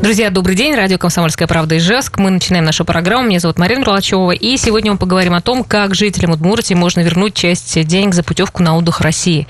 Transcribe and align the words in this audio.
Друзья, 0.00 0.30
добрый 0.30 0.54
день. 0.54 0.76
Радио 0.76 0.96
«Комсомольская 0.96 1.48
правда» 1.48 1.76
Ижевск. 1.76 2.18
Мы 2.18 2.30
начинаем 2.30 2.64
нашу 2.64 2.84
программу. 2.84 3.26
Меня 3.26 3.40
зовут 3.40 3.58
Марина 3.58 3.84
Рулачева. 3.84 4.30
И 4.30 4.56
сегодня 4.56 4.92
мы 4.92 4.96
поговорим 4.96 5.34
о 5.34 5.40
том, 5.40 5.64
как 5.64 5.96
жителям 5.96 6.30
Удмуртии 6.30 6.74
можно 6.74 7.00
вернуть 7.00 7.34
часть 7.34 7.84
денег 7.84 8.14
за 8.14 8.22
путевку 8.22 8.62
на 8.62 8.76
отдых 8.76 9.00
России. 9.00 9.48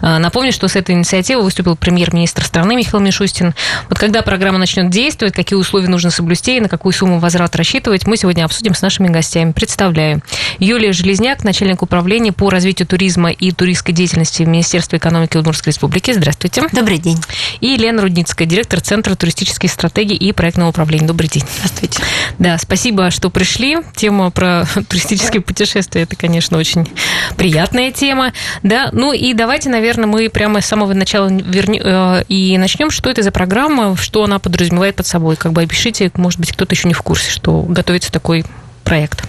А, 0.00 0.18
напомню, 0.18 0.52
что 0.52 0.68
с 0.68 0.76
этой 0.76 0.94
инициативой 0.94 1.42
выступил 1.42 1.76
премьер-министр 1.76 2.46
страны 2.46 2.76
Михаил 2.76 3.02
Мишустин. 3.02 3.54
Вот 3.90 3.98
когда 3.98 4.22
программа 4.22 4.56
начнет 4.56 4.88
действовать, 4.88 5.34
какие 5.34 5.58
условия 5.58 5.88
нужно 5.88 6.10
соблюсти 6.10 6.56
и 6.56 6.60
на 6.60 6.70
какую 6.70 6.94
сумму 6.94 7.18
возврат 7.18 7.54
рассчитывать, 7.54 8.06
мы 8.06 8.16
сегодня 8.16 8.46
обсудим 8.46 8.72
с 8.72 8.80
нашими 8.80 9.08
гостями. 9.08 9.52
Представляю. 9.52 10.22
Юлия 10.58 10.92
Железняк, 10.92 11.44
начальник 11.44 11.82
управления 11.82 12.32
по 12.32 12.48
развитию 12.48 12.88
туризма 12.88 13.32
и 13.32 13.52
туристской 13.52 13.92
деятельности 13.92 14.44
в 14.44 14.48
Министерстве 14.48 14.96
экономики 14.96 15.36
Удмуртской 15.36 15.72
Республики. 15.72 16.10
Здравствуйте. 16.12 16.62
Добрый 16.72 16.96
день. 16.96 17.18
И 17.60 17.76
Лена 17.76 18.00
Рудницкая, 18.00 18.48
директор 18.48 18.80
Центра 18.80 19.14
туристических 19.14 19.70
стратегий 19.70 19.89
стратегии 19.90 20.16
и 20.16 20.32
проектного 20.32 20.70
управления. 20.70 21.06
Добрый 21.06 21.28
день. 21.28 21.44
Здравствуйте. 21.56 22.02
Да, 22.38 22.58
спасибо, 22.58 23.10
что 23.10 23.30
пришли. 23.30 23.78
Тема 23.94 24.30
про 24.30 24.64
туристические 24.88 25.42
путешествия, 25.42 26.02
это, 26.02 26.16
конечно, 26.16 26.58
очень 26.58 26.88
приятная 27.36 27.92
тема. 27.92 28.32
Да, 28.62 28.90
ну 28.92 29.12
и 29.12 29.34
давайте, 29.34 29.68
наверное, 29.68 30.06
мы 30.06 30.28
прямо 30.30 30.60
с 30.60 30.66
самого 30.66 30.94
начала 30.94 31.28
вернем 31.28 31.82
э, 31.84 32.24
и 32.28 32.56
начнем. 32.58 32.90
Что 32.90 33.10
это 33.10 33.22
за 33.22 33.30
программа, 33.30 33.96
что 33.96 34.24
она 34.24 34.38
подразумевает 34.38 34.96
под 34.96 35.06
собой? 35.06 35.36
Как 35.36 35.52
бы 35.52 35.62
опишите, 35.62 36.10
может 36.14 36.40
быть, 36.40 36.52
кто-то 36.52 36.74
еще 36.74 36.88
не 36.88 36.94
в 36.94 37.02
курсе, 37.02 37.30
что 37.30 37.62
готовится 37.62 38.10
такой 38.10 38.44
проект. 38.84 39.24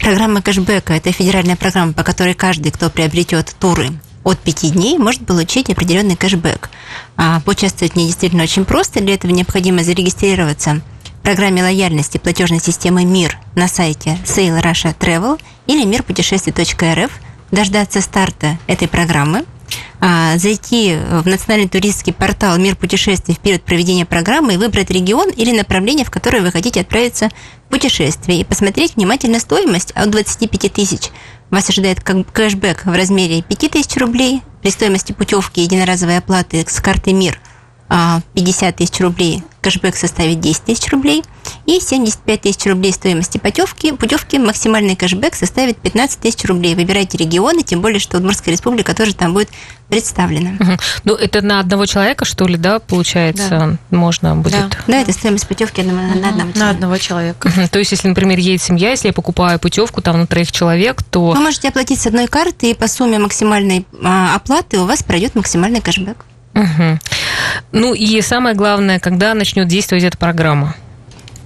Программа 0.00 0.42
кэшбэка– 0.42 0.92
это 0.94 1.12
федеральная 1.12 1.56
программа, 1.56 1.92
по 1.92 2.02
которой 2.02 2.34
каждый, 2.34 2.72
кто 2.72 2.90
приобретет 2.90 3.54
туры 3.58 3.90
от 4.24 4.38
5 4.38 4.72
дней 4.72 4.98
может 4.98 5.26
получить 5.26 5.70
определенный 5.70 6.16
кэшбэк. 6.16 6.70
А 7.16 7.40
поучаствовать 7.40 7.92
в 7.92 7.96
ней 7.96 8.06
действительно 8.06 8.42
очень 8.42 8.64
просто. 8.64 9.00
Для 9.00 9.14
этого 9.14 9.30
необходимо 9.30 9.84
зарегистрироваться 9.84 10.80
в 11.18 11.22
программе 11.22 11.62
лояльности 11.62 12.18
платежной 12.18 12.60
системы 12.60 13.04
МИР 13.04 13.38
на 13.54 13.68
сайте 13.68 14.18
Sail 14.24 14.60
Russia 14.62 14.94
Travel 14.98 15.40
или 15.66 15.84
мирпутешествий.рф, 15.84 17.10
дождаться 17.50 18.00
старта 18.00 18.58
этой 18.66 18.88
программы, 18.88 19.44
а, 20.00 20.36
зайти 20.36 20.96
в 20.96 21.26
национальный 21.26 21.68
туристский 21.68 22.12
портал 22.12 22.58
«Мир 22.58 22.76
путешествий» 22.76 23.34
в 23.34 23.38
период 23.38 23.62
проведения 23.62 24.04
программы 24.04 24.54
и 24.54 24.56
выбрать 24.56 24.90
регион 24.90 25.30
или 25.30 25.56
направление, 25.56 26.04
в 26.04 26.10
которое 26.10 26.42
вы 26.42 26.52
хотите 26.52 26.82
отправиться 26.82 27.30
в 27.66 27.70
путешествие, 27.70 28.40
и 28.40 28.44
посмотреть 28.44 28.96
внимательно 28.96 29.38
стоимость 29.38 29.92
от 29.92 30.10
25 30.10 30.72
тысяч 30.72 31.10
вас 31.50 31.68
ожидает 31.68 32.00
кэшбэк 32.02 32.86
в 32.86 32.92
размере 32.92 33.42
5000 33.42 33.96
рублей 33.98 34.42
при 34.62 34.70
стоимости 34.70 35.12
путевки 35.12 35.60
единоразовой 35.60 36.18
оплаты 36.18 36.64
с 36.66 36.80
карты 36.80 37.12
МИР 37.12 37.40
50 37.88 37.88
а, 37.88 38.72
тысяч 38.72 39.00
рублей 39.00 39.42
кэшбэк 39.64 39.96
составит 39.96 40.40
10 40.40 40.62
тысяч 40.64 40.90
рублей, 40.92 41.24
и 41.64 41.80
75 41.80 42.40
тысяч 42.42 42.66
рублей 42.66 42.92
стоимости 42.92 43.38
путевки, 43.38 43.92
путевки 43.92 44.38
максимальный 44.38 44.94
кэшбэк 44.94 45.34
составит 45.34 45.78
15 45.78 46.20
тысяч 46.20 46.44
рублей. 46.44 46.74
Выбирайте 46.74 47.16
регионы, 47.16 47.62
тем 47.62 47.80
более, 47.80 47.98
что 47.98 48.18
Удмуртская 48.18 48.52
республика 48.52 48.94
тоже 48.94 49.14
там 49.14 49.32
будет 49.32 49.48
представлена. 49.88 50.50
Угу. 50.60 50.72
Ну, 51.04 51.14
это 51.14 51.40
на 51.40 51.60
одного 51.60 51.86
человека, 51.86 52.26
что 52.26 52.46
ли, 52.46 52.56
да, 52.56 52.78
получается, 52.78 53.78
да. 53.90 53.96
можно 53.96 54.36
будет? 54.36 54.52
Да. 54.52 54.68
да, 54.86 55.00
это 55.00 55.12
стоимость 55.12 55.48
путевки 55.48 55.82
на, 55.82 55.92
угу. 55.92 56.18
на 56.18 56.28
одного 56.28 56.52
человека. 56.52 56.58
На 56.58 56.70
одного 56.70 56.98
человека. 56.98 57.46
Угу. 57.48 57.68
То 57.68 57.78
есть, 57.78 57.92
если, 57.92 58.08
например, 58.08 58.38
едет 58.38 58.62
семья, 58.62 58.90
если 58.90 59.08
я 59.08 59.14
покупаю 59.14 59.58
путевку 59.58 60.02
там 60.02 60.18
на 60.18 60.26
троих 60.26 60.52
человек, 60.52 61.02
то... 61.02 61.30
Вы 61.30 61.40
можете 61.40 61.68
оплатить 61.68 62.00
с 62.00 62.06
одной 62.06 62.26
карты, 62.26 62.70
и 62.70 62.74
по 62.74 62.86
сумме 62.86 63.18
максимальной 63.18 63.86
а, 64.02 64.34
оплаты 64.34 64.78
у 64.78 64.84
вас 64.84 65.02
пройдет 65.02 65.34
максимальный 65.34 65.80
кэшбэк. 65.80 66.18
Угу. 66.54 66.98
Ну 67.72 67.94
и 67.94 68.20
самое 68.20 68.54
главное, 68.54 69.00
когда 69.00 69.34
начнет 69.34 69.68
действовать 69.68 70.04
эта 70.04 70.16
программа? 70.16 70.74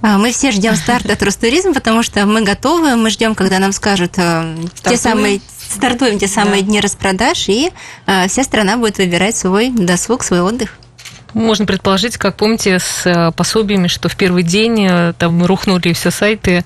А, 0.01 0.17
мы 0.17 0.31
все 0.31 0.51
ждем 0.51 0.75
старта 0.75 1.15
Трустуризм, 1.15 1.73
потому 1.73 2.03
что 2.03 2.25
мы 2.25 2.41
готовы, 2.41 2.95
мы 2.95 3.09
ждем, 3.09 3.35
когда 3.35 3.59
нам 3.59 3.71
скажут 3.73 4.13
э, 4.17 4.55
те 4.83 4.95
самые 4.95 5.41
стартуем 5.57 6.17
те 6.17 6.27
самые 6.27 6.61
да. 6.61 6.67
дни 6.67 6.79
распродаж, 6.79 7.49
и 7.49 7.71
э, 8.07 8.27
вся 8.27 8.43
страна 8.43 8.77
будет 8.77 8.97
выбирать 8.97 9.35
свой 9.35 9.69
досуг, 9.71 10.23
свой 10.23 10.41
отдых. 10.41 10.77
Можно 11.33 11.65
предположить, 11.65 12.17
как 12.17 12.37
помните, 12.37 12.79
с 12.79 13.05
э, 13.05 13.31
пособиями, 13.33 13.87
что 13.87 14.07
в 14.07 14.15
первый 14.15 14.43
день 14.43 15.13
там 15.17 15.45
рухнули 15.45 15.93
все 15.93 16.11
сайты. 16.11 16.63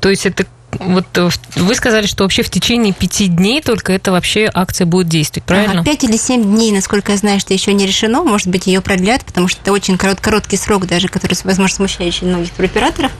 То 0.00 0.08
есть 0.08 0.24
это 0.24 0.46
вот 0.78 1.06
э, 1.16 1.28
вы 1.56 1.74
сказали, 1.74 2.06
что 2.06 2.24
вообще 2.24 2.42
в 2.42 2.50
течение 2.50 2.92
пяти 2.92 3.26
дней 3.26 3.62
только 3.62 3.92
эта 3.92 4.12
вообще 4.12 4.50
акция 4.52 4.86
будет 4.86 5.08
действовать, 5.08 5.44
правильно? 5.46 5.84
Пять 5.84 6.04
или 6.04 6.16
семь 6.16 6.42
дней, 6.42 6.72
насколько 6.72 7.12
я 7.12 7.18
знаю, 7.18 7.40
что 7.40 7.54
еще 7.54 7.72
не 7.72 7.86
решено. 7.86 8.22
Может 8.22 8.48
быть, 8.48 8.66
ее 8.66 8.80
продлят, 8.80 9.24
потому 9.24 9.48
что 9.48 9.60
это 9.62 9.72
очень 9.72 9.98
корот, 9.98 10.20
короткий 10.20 10.56
срок 10.56 10.86
даже, 10.86 11.08
который, 11.08 11.36
возможно, 11.44 11.76
смущающий 11.76 12.26
многих 12.26 12.50
туроператоров. 12.50 13.12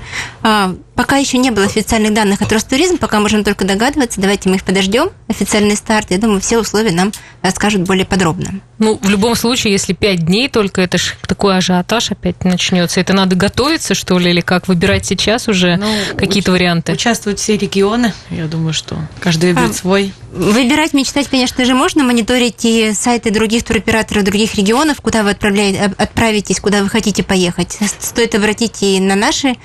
А, 0.42 0.74
пока 0.94 1.16
еще 1.16 1.38
не 1.38 1.50
было 1.50 1.64
официальных 1.64 2.14
данных 2.14 2.42
от 2.42 2.52
Ростуризм, 2.52 2.98
пока 2.98 3.20
можем 3.20 3.44
только 3.44 3.64
догадываться. 3.64 4.20
Давайте 4.20 4.48
мы 4.48 4.56
их 4.56 4.64
подождем. 4.64 5.10
Официальный 5.28 5.76
старт. 5.76 6.10
Я 6.10 6.18
думаю, 6.18 6.40
все 6.40 6.58
условия 6.58 6.92
нам 6.92 7.12
расскажут 7.42 7.82
более 7.82 8.04
подробно. 8.04 8.60
Ну, 8.78 8.98
в 9.00 9.08
любом 9.08 9.34
случае, 9.34 9.72
если 9.72 9.92
пять 9.92 10.24
дней 10.24 10.48
только, 10.48 10.80
это 10.82 10.98
же 10.98 11.12
такой 11.26 11.56
ажиотаж 11.56 12.12
опять 12.12 12.44
начнется. 12.44 13.00
Это 13.00 13.12
надо 13.12 13.36
готовиться, 13.36 13.94
что 13.94 14.18
ли, 14.18 14.30
или 14.30 14.40
как? 14.40 14.68
Выбирать 14.68 15.04
сейчас 15.06 15.48
уже 15.48 15.76
ну, 15.76 15.92
какие-то 16.16 16.52
варианты? 16.52 16.92
Участвуют 17.38 17.40
все 17.40 17.56
регионы. 17.56 18.12
Я 18.30 18.46
думаю, 18.46 18.72
что 18.72 18.96
каждый 19.20 19.52
выберет 19.52 19.70
а, 19.70 19.74
свой. 19.74 20.12
Выбирать, 20.32 20.92
мечтать, 20.92 21.28
конечно 21.28 21.64
же, 21.64 21.74
можно. 21.74 22.04
Мониторить 22.04 22.64
и 22.64 22.92
сайты 22.92 23.30
других 23.30 23.64
туроператоров 23.64 24.24
других 24.24 24.54
регионов, 24.54 25.00
куда 25.00 25.22
вы 25.22 25.30
отправитесь, 25.30 26.60
куда 26.60 26.82
вы 26.82 26.88
хотите 26.88 27.22
поехать. 27.22 27.78
Стоит 28.00 28.34
обратить 28.34 28.82
и 28.82 29.00
на 29.00 29.14
наши 29.14 29.56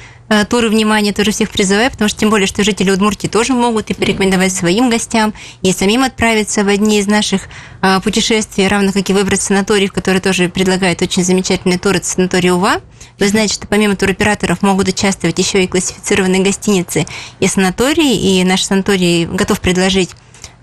туры 0.49 0.69
внимания 0.69 1.13
тоже 1.13 1.31
всех 1.31 1.49
призываю, 1.49 1.91
потому 1.91 2.09
что 2.09 2.19
тем 2.19 2.29
более, 2.29 2.47
что 2.47 2.63
жители 2.63 2.91
Удмуртии 2.91 3.27
тоже 3.27 3.53
могут 3.53 3.89
и 3.89 3.93
порекомендовать 3.93 4.53
своим 4.53 4.89
гостям, 4.89 5.33
и 5.61 5.71
самим 5.71 6.03
отправиться 6.03 6.63
в 6.63 6.67
одни 6.67 6.99
из 6.99 7.07
наших 7.07 7.43
э, 7.81 7.99
путешествий, 8.01 8.67
равно 8.67 8.91
как 8.91 9.09
и 9.09 9.13
выбрать 9.13 9.41
санаторий, 9.41 9.87
который 9.87 10.21
тоже 10.21 10.49
предлагает 10.49 11.01
очень 11.01 11.23
замечательный 11.23 11.77
тур, 11.77 11.95
это 11.95 12.05
санаторий 12.05 12.51
УВА. 12.51 12.81
Вы 13.19 13.27
знаете, 13.27 13.53
что 13.53 13.67
помимо 13.67 13.95
туроператоров 13.95 14.61
могут 14.61 14.87
участвовать 14.87 15.37
еще 15.37 15.63
и 15.63 15.67
классифицированные 15.67 16.41
гостиницы 16.41 17.05
и 17.39 17.47
санатории, 17.47 18.39
и 18.39 18.43
наш 18.43 18.63
санаторий 18.63 19.25
готов 19.25 19.61
предложить 19.61 20.11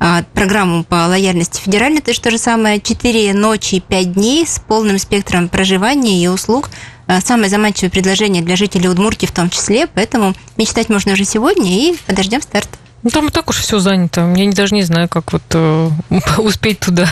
э, 0.00 0.22
программу 0.34 0.84
по 0.84 1.06
лояльности 1.06 1.60
федеральной, 1.60 2.00
то 2.00 2.10
есть 2.10 2.22
то 2.22 2.30
же 2.30 2.38
самое, 2.38 2.80
4 2.80 3.32
ночи 3.34 3.76
и 3.76 3.80
5 3.80 4.12
дней 4.14 4.46
с 4.46 4.60
полным 4.60 4.98
спектром 4.98 5.48
проживания 5.48 6.22
и 6.22 6.28
услуг 6.28 6.70
Э, 6.99 6.99
самое 7.24 7.48
заманчивое 7.50 7.90
предложение 7.90 8.42
для 8.42 8.56
жителей 8.56 8.88
Удмуртии 8.88 9.26
в 9.26 9.32
том 9.32 9.50
числе, 9.50 9.86
поэтому 9.86 10.34
мечтать 10.56 10.88
можно 10.88 11.12
уже 11.12 11.24
сегодня 11.24 11.70
и 11.70 11.96
подождем 12.06 12.42
старт. 12.42 12.68
Ну, 13.02 13.08
там 13.08 13.28
и 13.28 13.30
так 13.30 13.48
уж 13.48 13.56
все 13.56 13.78
занято. 13.78 14.30
Я 14.36 14.52
даже 14.52 14.74
не 14.74 14.82
знаю, 14.82 15.08
как 15.08 15.32
вот 15.32 15.42
э, 15.54 15.90
успеть 16.38 16.80
туда. 16.80 17.08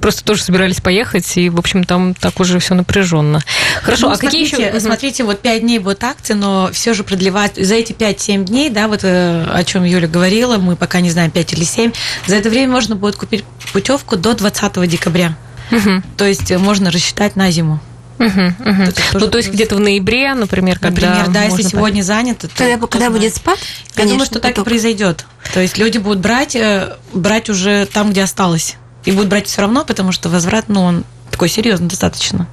Просто 0.00 0.22
тоже 0.22 0.42
собирались 0.42 0.82
поехать, 0.82 1.34
и, 1.38 1.48
в 1.48 1.58
общем, 1.58 1.84
там 1.84 2.14
так 2.14 2.38
уже 2.40 2.58
все 2.58 2.74
напряженно. 2.74 3.40
Хорошо, 3.82 4.08
ну, 4.08 4.12
а 4.12 4.16
смотрите, 4.16 4.50
какие 4.50 4.68
еще... 4.68 4.80
Смотрите, 4.80 5.24
вот 5.24 5.40
пять 5.40 5.62
дней 5.62 5.78
будет 5.78 6.04
акция, 6.04 6.36
но 6.36 6.68
все 6.72 6.92
же 6.92 7.04
продлевать 7.04 7.56
за 7.56 7.74
эти 7.74 7.92
5-7 7.92 8.44
дней, 8.44 8.68
да, 8.68 8.86
вот 8.86 9.00
э, 9.02 9.46
о 9.50 9.64
чем 9.64 9.84
Юля 9.84 10.08
говорила, 10.08 10.58
мы 10.58 10.76
пока 10.76 11.00
не 11.00 11.10
знаем, 11.10 11.30
5 11.30 11.54
или 11.54 11.64
7, 11.64 11.92
за 12.26 12.36
это 12.36 12.50
время 12.50 12.72
можно 12.72 12.94
будет 12.94 13.16
купить 13.16 13.44
путевку 13.72 14.16
до 14.16 14.34
20 14.34 14.86
декабря. 14.88 15.34
Угу. 15.72 16.02
То 16.18 16.26
есть 16.26 16.54
можно 16.58 16.90
рассчитать 16.90 17.36
на 17.36 17.50
зиму. 17.50 17.80
Угу, 18.20 18.70
угу. 18.70 18.92
Ну, 19.14 19.28
то 19.28 19.38
есть 19.38 19.50
где-то 19.50 19.76
в 19.76 19.80
ноябре, 19.80 20.34
например, 20.34 20.78
когда 20.78 21.08
Например, 21.08 21.30
да, 21.30 21.44
если 21.44 21.62
сегодня 21.62 22.02
занято, 22.02 22.48
то... 22.48 22.54
Когда, 22.54 22.86
когда 22.86 23.10
будет 23.10 23.34
спад, 23.34 23.58
Я 23.96 24.04
думаю, 24.04 24.26
что 24.26 24.40
так 24.40 24.58
и 24.58 24.62
произойдет. 24.62 25.26
То 25.54 25.60
есть 25.60 25.78
люди 25.78 25.96
будут 25.98 26.20
брать, 26.20 26.54
э, 26.54 26.96
брать 27.14 27.48
уже 27.48 27.86
там, 27.86 28.10
где 28.10 28.22
осталось. 28.22 28.76
И 29.04 29.12
будут 29.12 29.28
брать 29.28 29.46
все 29.46 29.62
равно, 29.62 29.84
потому 29.86 30.12
что 30.12 30.28
возврат, 30.28 30.66
ну, 30.68 30.82
он 30.82 31.04
такой 31.30 31.48
серьезный 31.48 31.88
достаточно. 31.88 32.46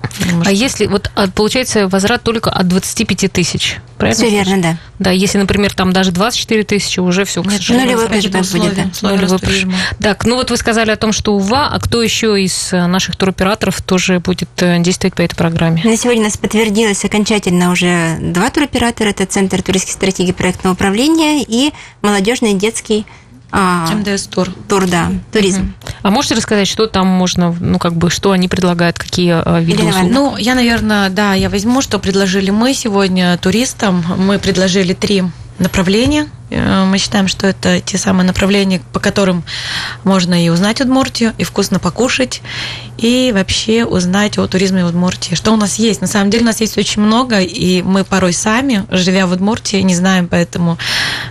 А 0.45 0.51
если, 0.51 0.85
вот 0.85 1.11
а, 1.15 1.27
получается, 1.27 1.89
возврат 1.89 2.23
только 2.23 2.49
от 2.49 2.67
25 2.69 3.31
тысяч, 3.31 3.77
правильно? 3.97 4.23
Все 4.23 4.29
верно, 4.29 4.61
да. 4.61 4.77
Да, 4.99 5.11
если, 5.11 5.37
например, 5.37 5.73
там 5.73 5.93
даже 5.93 6.11
24 6.11 6.63
тысячи, 6.63 6.99
уже 6.99 7.25
все, 7.25 7.43
к 7.43 7.51
сожалению. 7.51 7.97
Нулевой 7.97 8.07
кэшбэк 8.07 8.51
будет, 8.51 8.75
да. 8.75 9.09
Нулевой 9.09 9.39
Так, 10.01 10.25
ну 10.25 10.35
вот 10.35 10.49
вы 10.49 10.57
сказали 10.57 10.91
о 10.91 10.95
том, 10.95 11.11
что 11.11 11.35
УВА, 11.35 11.67
а 11.67 11.79
кто 11.79 12.01
еще 12.01 12.41
из 12.41 12.73
э, 12.73 12.87
наших 12.87 13.15
туроператоров 13.15 13.81
тоже 13.81 14.19
будет 14.19 14.49
э, 14.57 14.79
действовать 14.79 15.15
по 15.15 15.21
этой 15.21 15.35
программе? 15.35 15.81
На 15.83 15.97
сегодня 15.97 16.21
у 16.21 16.25
нас 16.25 16.37
подтвердилось 16.37 17.03
окончательно 17.05 17.71
уже 17.71 18.17
два 18.19 18.49
туроператора. 18.49 19.09
Это 19.09 19.25
Центр 19.25 19.61
туристской 19.61 19.93
стратегии 19.93 20.31
проектного 20.31 20.73
управления 20.73 21.43
и 21.43 21.73
молодежный 22.01 22.53
детский 22.53 23.05
а, 23.51 23.89
МДС 23.93 24.27
тур. 24.27 24.49
Тур, 24.67 24.87
да, 24.87 25.11
туризм. 25.31 25.61
Угу. 25.61 25.91
А 26.03 26.09
можете 26.11 26.35
рассказать, 26.35 26.67
что 26.67 26.87
там 26.87 27.07
можно, 27.07 27.55
ну, 27.59 27.79
как 27.79 27.93
бы, 27.93 28.09
что 28.09 28.31
они 28.31 28.47
предлагают, 28.47 28.97
какие 28.97 29.41
а, 29.43 29.59
виды 29.59 29.83
Елена 29.83 29.97
услуг? 29.97 30.11
Ну, 30.11 30.37
я, 30.37 30.55
наверное, 30.55 31.09
да, 31.09 31.33
я 31.33 31.49
возьму, 31.49 31.81
что 31.81 31.99
предложили 31.99 32.49
мы 32.49 32.73
сегодня 32.73 33.37
туристам. 33.37 34.03
Мы 34.17 34.39
предложили 34.39 34.93
три 34.93 35.23
направления. 35.59 36.27
Э, 36.49 36.85
мы 36.85 36.97
считаем, 36.97 37.27
что 37.27 37.47
это 37.47 37.81
те 37.81 37.97
самые 37.97 38.25
направления, 38.25 38.81
по 38.93 38.99
которым 38.99 39.43
можно 40.03 40.43
и 40.43 40.49
узнать 40.49 40.81
Удмуртию, 40.81 41.33
и 41.37 41.43
вкусно 41.43 41.79
покушать, 41.79 42.41
и 42.97 43.31
вообще 43.33 43.85
узнать 43.85 44.37
о 44.37 44.47
туризме 44.47 44.85
в 44.85 44.89
Удмуртии. 44.89 45.35
Что 45.35 45.53
у 45.53 45.57
нас 45.57 45.75
есть? 45.75 46.01
На 46.01 46.07
самом 46.07 46.29
деле 46.29 46.43
у 46.43 46.47
нас 46.47 46.61
есть 46.61 46.77
очень 46.77 47.01
много, 47.01 47.39
и 47.39 47.81
мы 47.81 48.03
порой 48.03 48.33
сами, 48.33 48.85
живя 48.91 49.27
в 49.27 49.31
Удмуртии, 49.31 49.77
не 49.77 49.95
знаем, 49.95 50.27
поэтому 50.27 50.77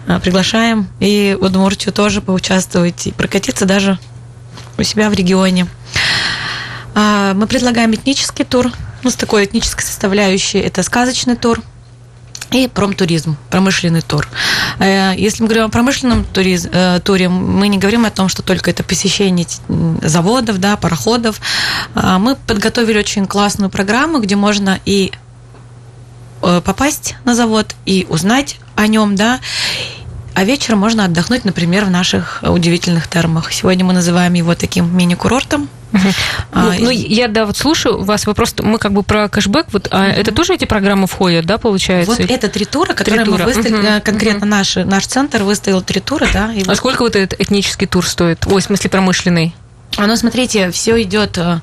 э, 0.06 0.19
приглашаем 0.20 0.88
и 1.00 1.37
Удмуртию 1.40 1.93
тоже 1.93 2.20
поучаствовать 2.20 3.06
и 3.06 3.12
прокатиться 3.12 3.64
даже 3.64 3.99
у 4.79 4.82
себя 4.82 5.08
в 5.08 5.14
регионе. 5.14 5.67
А, 6.94 7.34
мы 7.34 7.46
предлагаем 7.46 7.94
этнический 7.94 8.44
тур, 8.44 8.72
ну, 9.02 9.11
с 9.11 9.14
такой 9.14 9.44
этнической 9.44 9.84
составляющей. 9.84 10.58
Это 10.58 10.82
сказочный 10.82 11.37
тур– 11.37 11.62
и 12.50 12.69
промтуризм, 12.69 13.37
промышленный 13.50 14.02
тур. 14.02 14.28
Э, 14.78 15.14
если 15.16 15.43
мы 15.43 15.48
говорим 15.48 15.66
о 15.66 15.69
промышленном 15.69 16.25
туризм, 16.25 16.70
э, 16.72 17.00
туре, 17.04 17.28
мы 17.28 17.69
не 17.69 17.78
говорим 17.78 18.04
о 18.04 18.10
том, 18.10 18.28
что 18.28 18.43
только 18.43 18.70
это 18.70 18.82
посещение 18.82 19.46
заводов, 20.02 20.58
да, 20.58 20.76
пароходов. 20.76 21.40
А 21.94 22.19
мы 22.19 22.37
подготовили 22.37 22.98
очень 22.98 23.26
классную 23.26 23.70
программу, 23.70 24.20
где 24.20 24.37
можно 24.37 24.78
и 24.84 25.12
э, 26.43 26.60
попасть 26.64 27.16
на 27.25 27.34
завод, 27.34 27.75
и 27.84 28.06
узнать 28.08 28.58
о 28.75 28.87
нем, 28.87 29.16
да, 29.16 29.40
а 30.34 30.44
вечером 30.44 30.81
можно 30.81 31.06
отдохнуть, 31.06 31.46
например, 31.46 31.87
в 31.87 31.90
наших 31.90 32.43
удивительных 32.43 33.08
термах. 33.08 33.52
Сегодня 33.54 33.87
мы 33.87 33.94
называем 33.94 34.34
его 34.34 34.54
таким 34.54 34.94
мини-курортом. 34.94 35.70
А, 36.52 36.72
ну, 36.78 36.84
ну, 36.84 36.90
я, 36.90 37.28
да, 37.28 37.44
вот 37.46 37.56
слушаю 37.56 38.02
вас, 38.02 38.26
вы 38.26 38.34
просто, 38.34 38.62
мы 38.62 38.78
как 38.78 38.93
бы 38.93 39.02
про 39.02 39.28
кэшбэк, 39.28 39.66
вот, 39.72 39.88
а 39.90 40.06
это 40.06 40.32
тоже 40.32 40.54
эти 40.54 40.64
программы 40.64 41.06
входят, 41.06 41.44
да, 41.44 41.58
получается? 41.58 42.10
Вот 42.10 42.31
это 42.31 42.48
три 42.48 42.64
тура, 42.64 42.94
которые 42.94 43.25
три 43.25 43.32
тура. 43.32 43.44
мы 43.44 43.52
выставили, 43.52 44.00
конкретно. 44.00 44.46
Наш, 44.46 44.76
наш 44.76 45.06
центр 45.06 45.43
выставил 45.43 45.82
три 45.82 46.00
тура, 46.00 46.28
да. 46.32 46.52
И 46.52 46.62
а 46.62 46.66
вот... 46.66 46.76
сколько 46.76 47.02
вот 47.02 47.16
этот 47.16 47.38
этнический 47.40 47.87
тур 47.87 48.06
стоит? 48.06 48.46
Ой, 48.46 48.60
в 48.60 48.64
смысле 48.64 48.90
промышленный? 48.90 49.54
А 49.96 50.06
ну, 50.06 50.16
смотрите, 50.16 50.70
все 50.70 51.00
идет, 51.02 51.38
э, 51.38 51.60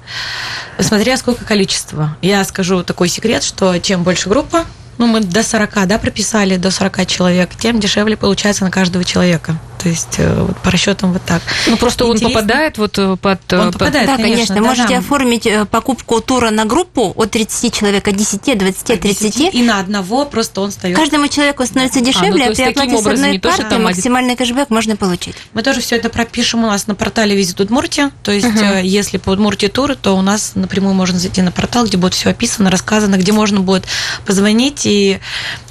смотря 0.80 1.18
сколько 1.18 1.46
количества. 1.46 2.18
Я 2.22 2.44
скажу 2.46 2.84
такой 2.84 3.08
секрет, 3.08 3.44
что 3.44 3.78
чем 3.78 4.04
больше 4.04 4.28
группа, 4.28 4.66
ну, 4.98 5.08
мы 5.08 5.20
до 5.22 5.44
40, 5.44 5.88
да, 5.88 5.98
прописали, 5.98 6.58
до 6.58 6.72
40 6.72 7.06
человек, 7.06 7.50
тем 7.60 7.80
дешевле 7.80 8.18
получается 8.18 8.64
на 8.64 8.72
каждого 8.72 9.04
человека. 9.04 9.60
То 9.84 9.90
есть 9.90 10.16
э, 10.18 10.34
вот 10.42 10.58
по 10.60 10.72
расчетам 10.72 11.12
вот 11.12 11.22
так. 11.26 11.42
Ну 11.68 11.76
просто 11.76 12.06
Интересно. 12.06 12.28
он 12.28 12.34
попадает 12.34 12.78
вот 12.78 12.98
э, 12.98 13.18
под... 13.18 13.40
Э, 13.52 13.60
он 13.60 13.74
попадает, 13.74 14.08
да, 14.08 14.16
конечно. 14.16 14.34
конечно. 14.34 14.56
Да, 14.56 14.62
Можете 14.62 14.88
да. 14.94 14.98
оформить 15.00 15.48
покупку 15.70 16.22
тура 16.22 16.52
на 16.52 16.64
группу 16.64 17.12
от 17.18 17.32
30 17.32 17.74
человек, 17.74 18.08
от 18.08 18.16
10, 18.16 18.58
20, 18.58 19.02
30. 19.02 19.54
И 19.54 19.62
на 19.62 19.80
одного 19.80 20.24
просто 20.24 20.62
он 20.62 20.72
стоит. 20.72 20.96
Каждому 20.96 21.28
человеку 21.28 21.66
становится 21.66 22.00
дешевле, 22.00 22.46
а, 22.46 22.48
ну, 22.48 22.52
а 22.54 22.56
при 22.56 22.64
оплате 22.64 22.98
с 22.98 23.06
одной 23.06 23.40
карты 23.40 23.66
там... 23.70 23.84
максимальный 23.84 24.38
кэшбэк 24.38 24.70
можно 24.70 24.96
получить. 24.96 25.36
Мы 25.54 25.64
тоже 25.64 25.82
все 25.82 25.98
это 25.98 26.08
пропишем 26.08 26.64
у 26.64 26.68
нас 26.68 26.88
на 26.88 26.96
портале 26.96 27.36
Визит 27.36 27.60
Удмуртия. 27.60 28.12
То 28.24 28.32
есть 28.32 28.48
угу. 28.48 28.78
если 28.84 29.18
по 29.18 29.32
Удмуртии 29.32 29.68
туры, 29.68 29.98
то 29.98 30.16
у 30.16 30.22
нас 30.22 30.54
напрямую 30.56 30.94
можно 30.94 31.20
зайти 31.20 31.42
на 31.42 31.52
портал, 31.52 31.86
где 31.86 31.98
будет 31.98 32.14
все 32.14 32.30
описано, 32.30 32.72
рассказано, 32.72 33.18
где 33.18 33.34
можно 33.34 33.60
будет 33.60 33.84
позвонить 34.26 34.86
и 34.86 35.20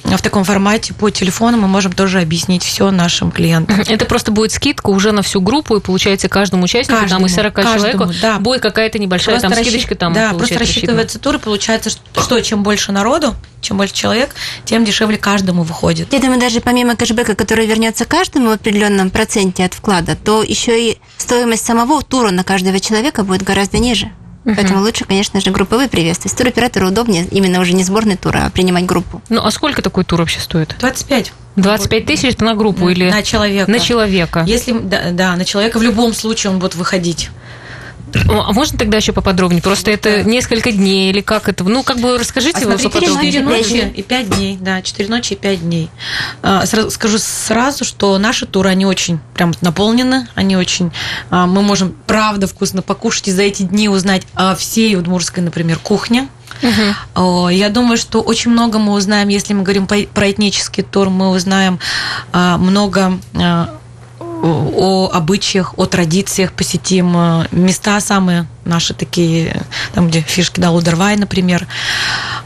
в 0.04 0.20
таком 0.20 0.44
формате 0.44 0.92
по 0.94 1.10
телефону 1.10 1.58
мы 1.58 1.68
можем 1.68 1.92
тоже 1.92 2.20
объяснить 2.20 2.62
все 2.62 2.90
нашим 2.90 3.30
клиентам. 3.30 3.80
Это 3.86 4.01
просто 4.04 4.32
будет 4.32 4.52
скидка 4.52 4.90
уже 4.90 5.12
на 5.12 5.22
всю 5.22 5.40
группу, 5.40 5.76
и 5.76 5.80
получается 5.80 6.28
каждому 6.28 6.64
участнику, 6.64 7.00
каждому, 7.00 7.20
там 7.20 7.26
из 7.26 7.34
40 7.34 7.54
человек, 7.62 8.20
да. 8.20 8.38
будет 8.38 8.62
какая-то 8.62 8.98
небольшая 8.98 9.34
просто 9.36 9.48
там 9.48 9.58
расщ... 9.58 9.68
скидочка. 9.68 9.94
Там, 9.94 10.12
да, 10.12 10.32
просто 10.32 10.58
рассчитывается 10.58 11.18
тур, 11.18 11.36
и 11.36 11.38
получается, 11.38 11.90
что 11.90 12.40
чем 12.40 12.62
больше 12.62 12.92
народу, 12.92 13.34
чем 13.60 13.76
больше 13.76 13.94
человек, 13.94 14.34
тем 14.64 14.84
дешевле 14.84 15.16
каждому 15.16 15.62
выходит. 15.62 16.12
Я 16.12 16.20
думаю, 16.20 16.40
даже 16.40 16.60
помимо 16.60 16.96
кэшбэка, 16.96 17.34
который 17.34 17.66
вернется 17.66 18.04
каждому 18.04 18.48
в 18.48 18.52
определенном 18.52 19.10
проценте 19.10 19.64
от 19.64 19.74
вклада, 19.74 20.16
то 20.16 20.42
еще 20.42 20.90
и 20.90 20.98
стоимость 21.16 21.64
самого 21.64 22.02
тура 22.02 22.30
на 22.30 22.44
каждого 22.44 22.80
человека 22.80 23.22
будет 23.22 23.42
гораздо 23.42 23.78
ниже. 23.78 24.12
Угу. 24.44 24.54
Поэтому 24.56 24.80
лучше, 24.80 25.04
конечно 25.04 25.40
же, 25.40 25.50
групповые 25.50 25.88
приветствия. 25.88 26.30
С 26.30 26.34
туроператору 26.34 26.88
удобнее 26.88 27.26
именно 27.30 27.60
уже 27.60 27.74
не 27.74 27.84
сборный 27.84 28.16
тур, 28.16 28.36
а 28.36 28.50
принимать 28.50 28.86
группу. 28.86 29.22
Ну, 29.28 29.40
а 29.44 29.50
сколько 29.50 29.82
такой 29.82 30.04
тур 30.04 30.20
вообще 30.20 30.40
стоит? 30.40 30.74
25. 30.80 31.32
25 31.56 32.06
тысяч 32.06 32.34
это 32.34 32.44
на 32.44 32.54
группу 32.54 32.88
или 32.88 33.10
на 33.10 33.22
человека? 33.22 33.70
На 33.70 33.78
человека. 33.78 34.44
Если 34.46 34.72
да, 34.72 35.10
да, 35.12 35.36
на 35.36 35.44
человека 35.44 35.78
в 35.78 35.82
любом 35.82 36.14
случае 36.14 36.52
он 36.52 36.58
будет 36.58 36.74
выходить. 36.74 37.30
А 38.28 38.52
можно 38.52 38.78
тогда 38.78 38.98
еще 38.98 39.12
поподробнее? 39.12 39.62
Просто 39.62 39.90
это 39.90 40.22
несколько 40.22 40.72
дней 40.72 41.10
или 41.10 41.20
как 41.20 41.48
это? 41.48 41.64
Ну, 41.64 41.82
как 41.82 41.98
бы 41.98 42.18
расскажите 42.18 42.64
а 42.64 42.68
вы 42.68 42.78
поподробнее. 42.78 43.32
4 43.32 43.44
ночи 43.44 43.92
и 43.94 44.02
5 44.02 44.30
дней, 44.30 44.58
да, 44.60 44.82
4 44.82 45.08
ночи 45.08 45.32
и 45.32 45.36
5 45.36 45.60
дней. 45.60 45.90
А, 46.42 46.64
скажу 46.66 47.18
сразу, 47.18 47.84
что 47.84 48.18
наши 48.18 48.46
туры, 48.46 48.70
они 48.70 48.86
очень 48.86 49.18
прям 49.34 49.52
наполнены, 49.60 50.28
они 50.34 50.56
очень... 50.56 50.92
А, 51.30 51.46
мы 51.46 51.62
можем, 51.62 51.94
правда, 52.06 52.46
вкусно 52.46 52.82
покушать 52.82 53.28
и 53.28 53.32
за 53.32 53.42
эти 53.42 53.62
дни 53.62 53.88
узнать 53.88 54.26
о 54.34 54.54
всей 54.54 54.96
удмурской, 54.96 55.42
например, 55.42 55.78
кухне. 55.78 56.28
Угу. 56.62 57.48
Я 57.48 57.70
думаю, 57.70 57.96
что 57.96 58.20
очень 58.20 58.50
много 58.50 58.78
мы 58.78 58.92
узнаем, 58.92 59.28
если 59.28 59.52
мы 59.54 59.62
говорим 59.62 59.86
про 59.86 60.30
этнический 60.30 60.82
тур, 60.84 61.08
мы 61.08 61.30
узнаем 61.30 61.80
много 62.32 63.18
о 64.42 65.08
обычаях, 65.12 65.78
о 65.78 65.86
традициях 65.86 66.52
посетим 66.52 67.16
э, 67.16 67.46
места 67.52 68.00
самые 68.00 68.46
наши 68.64 68.92
такие, 68.92 69.62
там, 69.94 70.08
где 70.08 70.20
фишки 70.20 70.60
да, 70.60 70.70
Лудервай, 70.70 71.16
например. 71.16 71.66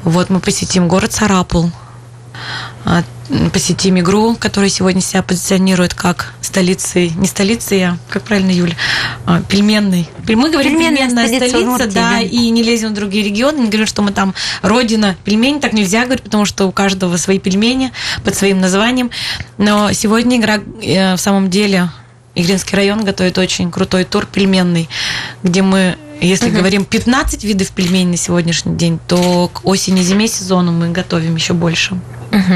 Вот 0.03 0.29
мы 0.29 0.41
посетим 0.41 0.89
город 0.89 1.13
Сарапул, 1.13 1.71
а, 2.85 3.03
посетим 3.53 3.99
игру, 3.99 4.37
которая 4.37 4.69
сегодня 4.69 5.01
себя 5.01 5.23
позиционирует 5.23 5.95
как 5.95 6.35
столицей, 6.57 7.13
не 7.17 7.27
столицей, 7.27 7.85
а, 7.85 7.99
как 8.09 8.23
правильно, 8.23 8.51
Юля, 8.51 8.75
а, 9.27 9.43
пельменной. 9.43 10.09
Мы 10.27 10.51
говорим 10.51 10.73
пельменная, 10.73 11.09
пельменная 11.09 11.27
столица, 11.27 11.59
столица 11.59 11.95
да, 11.95 12.21
и 12.21 12.49
не 12.49 12.63
лезем 12.63 12.91
в 12.91 12.95
другие 12.95 13.23
регионы, 13.23 13.59
не 13.59 13.67
говорим, 13.67 13.87
что 13.87 14.01
мы 14.01 14.11
там 14.11 14.35
родина 14.63 15.17
пельмени, 15.25 15.61
так 15.61 15.75
нельзя 15.75 16.05
говорить, 16.05 16.25
потому 16.25 16.47
что 16.47 16.67
у 16.67 16.73
каждого 16.73 17.19
свои 17.19 17.39
пельмени 17.39 17.93
под 18.25 18.35
своим 18.37 18.59
названием. 18.59 19.11
Но 19.59 19.93
сегодня 19.93 20.39
игра 20.39 20.61
э, 20.81 21.15
в 21.15 21.19
самом 21.19 21.51
деле 21.51 21.91
Игринский 22.35 22.75
район 22.75 23.05
готовит 23.05 23.37
очень 23.37 23.71
крутой 23.71 24.05
тур 24.05 24.25
пельменный, 24.25 24.89
где 25.43 25.61
мы 25.61 25.97
если 26.23 26.49
угу. 26.49 26.57
говорим 26.57 26.87
15 26.87 27.45
видов 27.45 27.71
пельменей 27.73 28.13
на 28.13 28.17
сегодняшний 28.17 28.75
день, 28.75 28.99
то 29.07 29.51
к 29.53 29.67
осени-зиме 29.67 30.27
сезону 30.29 30.73
мы 30.73 30.89
готовим 30.89 31.37
еще 31.37 31.53
больше. 31.53 31.95
Угу. 32.33 32.55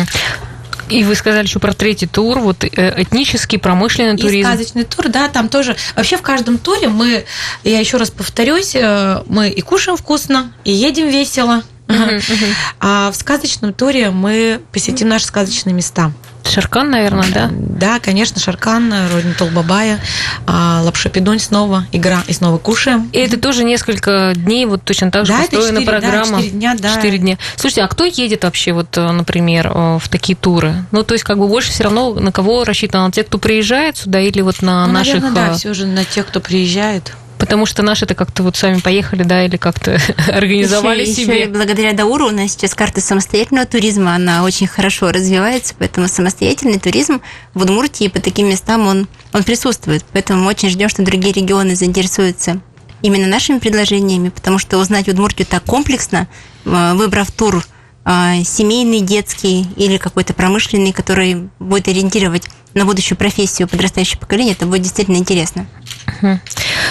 И 0.90 1.04
вы 1.04 1.14
сказали 1.14 1.46
еще 1.46 1.58
про 1.58 1.72
третий 1.72 2.06
тур, 2.06 2.38
вот 2.40 2.64
э, 2.64 3.02
этнический, 3.02 3.58
промышленный 3.58 4.16
туризм. 4.16 4.48
И 4.48 4.52
сказочный 4.52 4.84
тур, 4.84 5.08
да, 5.08 5.28
там 5.28 5.48
тоже. 5.48 5.76
Вообще 5.96 6.16
в 6.16 6.22
каждом 6.22 6.58
туре 6.58 6.88
мы, 6.88 7.24
я 7.64 7.78
еще 7.78 7.96
раз 7.96 8.10
повторюсь, 8.10 8.74
э, 8.74 9.22
мы 9.26 9.48
и 9.48 9.60
кушаем 9.60 9.96
вкусно, 9.96 10.52
и 10.64 10.72
едем 10.72 11.08
весело. 11.08 11.62
Uh-huh, 11.86 12.18
uh-huh. 12.18 12.54
А 12.78 13.10
в 13.10 13.16
сказочном 13.16 13.72
туре 13.72 14.10
мы 14.10 14.60
посетим 14.72 15.08
наши 15.08 15.26
сказочные 15.26 15.74
места. 15.74 16.12
Шаркан, 16.44 16.90
наверное, 16.90 17.28
да? 17.32 17.50
Да, 17.52 18.00
конечно, 18.00 18.40
Шаркан, 18.40 18.92
родина 19.12 19.34
Толбабая, 19.34 20.00
а, 20.46 20.82
Лапшапидонь 20.82 21.38
снова, 21.38 21.86
игра 21.92 22.22
и 22.26 22.32
снова 22.32 22.58
кушаем. 22.58 23.08
И 23.12 23.18
это 23.18 23.38
тоже 23.38 23.64
несколько 23.64 24.32
дней, 24.34 24.66
вот 24.66 24.82
точно 24.84 25.10
так 25.10 25.26
же 25.26 25.32
да, 25.32 25.40
построена 25.40 25.80
4, 25.80 25.86
программа. 25.86 26.38
Да, 26.38 26.42
4 26.42 26.50
дня, 26.50 26.76
да. 26.78 26.94
4 26.96 27.18
дня. 27.18 27.38
Слушайте, 27.56 27.82
а 27.82 27.88
кто 27.88 28.04
едет 28.04 28.44
вообще, 28.44 28.72
вот, 28.72 28.96
э, 28.96 29.10
например, 29.10 29.70
э, 29.72 29.98
в 29.98 30.08
такие 30.08 30.36
туры? 30.36 30.74
Ну, 30.90 31.02
то 31.02 31.14
есть, 31.14 31.24
как 31.24 31.38
бы 31.38 31.46
больше 31.46 31.70
все 31.70 31.84
равно 31.84 32.14
на 32.14 32.32
кого 32.32 32.64
рассчитано? 32.64 33.06
На 33.06 33.12
тех, 33.12 33.26
кто 33.26 33.38
приезжает 33.38 33.96
сюда 33.96 34.20
или 34.20 34.40
вот 34.40 34.62
на 34.62 34.86
ну, 34.86 34.92
наших... 34.92 35.14
Наверное, 35.14 35.46
да, 35.46 35.52
э, 35.52 35.56
все 35.56 35.74
же 35.74 35.86
на 35.86 36.04
тех, 36.04 36.26
кто 36.26 36.40
приезжает. 36.40 37.12
Потому 37.40 37.64
что 37.64 37.82
наши-то 37.82 38.14
как-то 38.14 38.42
вот 38.42 38.56
сами 38.56 38.80
поехали, 38.80 39.22
да, 39.22 39.44
или 39.46 39.56
как-то 39.56 39.98
организовали 40.28 41.02
еще, 41.02 41.12
себе. 41.12 41.34
Еще 41.40 41.44
и 41.44 41.48
благодаря 41.48 41.94
Дауру 41.94 42.26
у 42.26 42.30
нас 42.30 42.52
сейчас 42.52 42.74
карта 42.74 43.00
самостоятельного 43.00 43.66
туризма, 43.66 44.14
она 44.14 44.44
очень 44.44 44.66
хорошо 44.66 45.10
развивается, 45.10 45.74
поэтому 45.78 46.06
самостоятельный 46.06 46.78
туризм 46.78 47.22
в 47.54 47.62
Удмуртии 47.62 48.08
по 48.08 48.20
таким 48.20 48.48
местам 48.50 48.86
он, 48.86 49.08
он 49.32 49.42
присутствует. 49.42 50.04
Поэтому 50.12 50.42
мы 50.42 50.50
очень 50.50 50.68
ждем, 50.68 50.90
что 50.90 51.02
другие 51.02 51.32
регионы 51.32 51.74
заинтересуются 51.74 52.60
именно 53.00 53.26
нашими 53.26 53.58
предложениями, 53.58 54.28
потому 54.28 54.58
что 54.58 54.76
узнать 54.76 55.08
Удмуртию 55.08 55.46
так 55.46 55.64
комплексно, 55.64 56.28
э, 56.66 56.92
выбрав 56.94 57.32
тур 57.32 57.64
э, 58.04 58.44
семейный, 58.44 59.00
детский 59.00 59.66
или 59.76 59.96
какой-то 59.96 60.34
промышленный, 60.34 60.92
который 60.92 61.48
будет 61.58 61.88
ориентировать 61.88 62.48
на 62.74 62.84
будущую 62.84 63.18
профессию 63.18 63.66
подрастающее 63.66 64.18
поколение, 64.18 64.52
это 64.52 64.66
будет 64.66 64.82
действительно 64.82 65.16
интересно. 65.16 65.66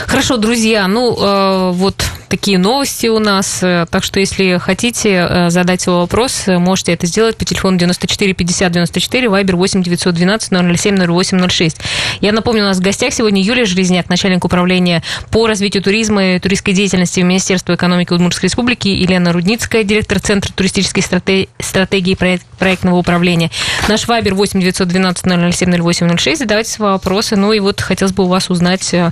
Хорошо, 0.08 0.38
друзья, 0.38 0.88
ну 0.88 1.16
э, 1.18 1.72
вот 1.72 2.04
такие 2.30 2.58
новости 2.58 3.08
у 3.08 3.20
нас. 3.20 3.60
Так 3.60 4.04
что, 4.04 4.20
если 4.20 4.58
хотите 4.58 5.50
задать 5.50 5.82
свой 5.82 5.98
вопрос, 5.98 6.44
можете 6.48 6.94
это 6.94 7.08
сделать 7.08 7.36
по 7.36 7.46
телефону 7.46 7.78
94 7.78 8.34
50 8.34 8.72
94, 8.72 9.30
вайбер 9.30 9.56
8 9.56 9.84
912 9.84 10.50
007 10.50 11.06
08 11.06 11.50
06. 11.50 11.78
Я 12.22 12.32
напомню, 12.32 12.64
у 12.64 12.66
нас 12.66 12.78
в 12.78 12.82
гостях 12.82 13.14
сегодня 13.14 13.42
Юлия 13.42 13.66
Железняк, 13.66 14.10
начальник 14.10 14.46
управления 14.46 15.04
по 15.32 15.48
развитию 15.48 15.82
туризма 15.82 16.36
и 16.36 16.40
туристской 16.40 16.74
деятельности 16.74 17.20
в 17.20 17.24
Министерстве 17.24 17.76
экономики 17.76 18.14
Удмуртской 18.14 18.48
Республики, 18.48 18.88
Елена 18.88 19.34
Рудницкая, 19.34 19.84
директор 19.84 20.20
Центра 20.20 20.54
туристической 20.54 21.04
стратегии 21.60 22.16
проектного 22.60 22.98
управления. 22.98 23.50
Наш 23.88 24.08
вайбер 24.08 24.36
8 24.36 24.60
912 24.60 25.56
007 25.56 25.82
08 25.82 26.18
06. 26.18 26.40
Задавайте 26.40 26.70
свои 26.70 26.92
вопросы. 26.92 27.36
Ну 27.36 27.54
и 27.54 27.60
вот 27.60 27.82
хотелось 27.82 28.14
бы 28.14 28.26
у 28.26 28.28
вас 28.28 28.50
узнать, 28.50 28.94
э, 28.94 29.12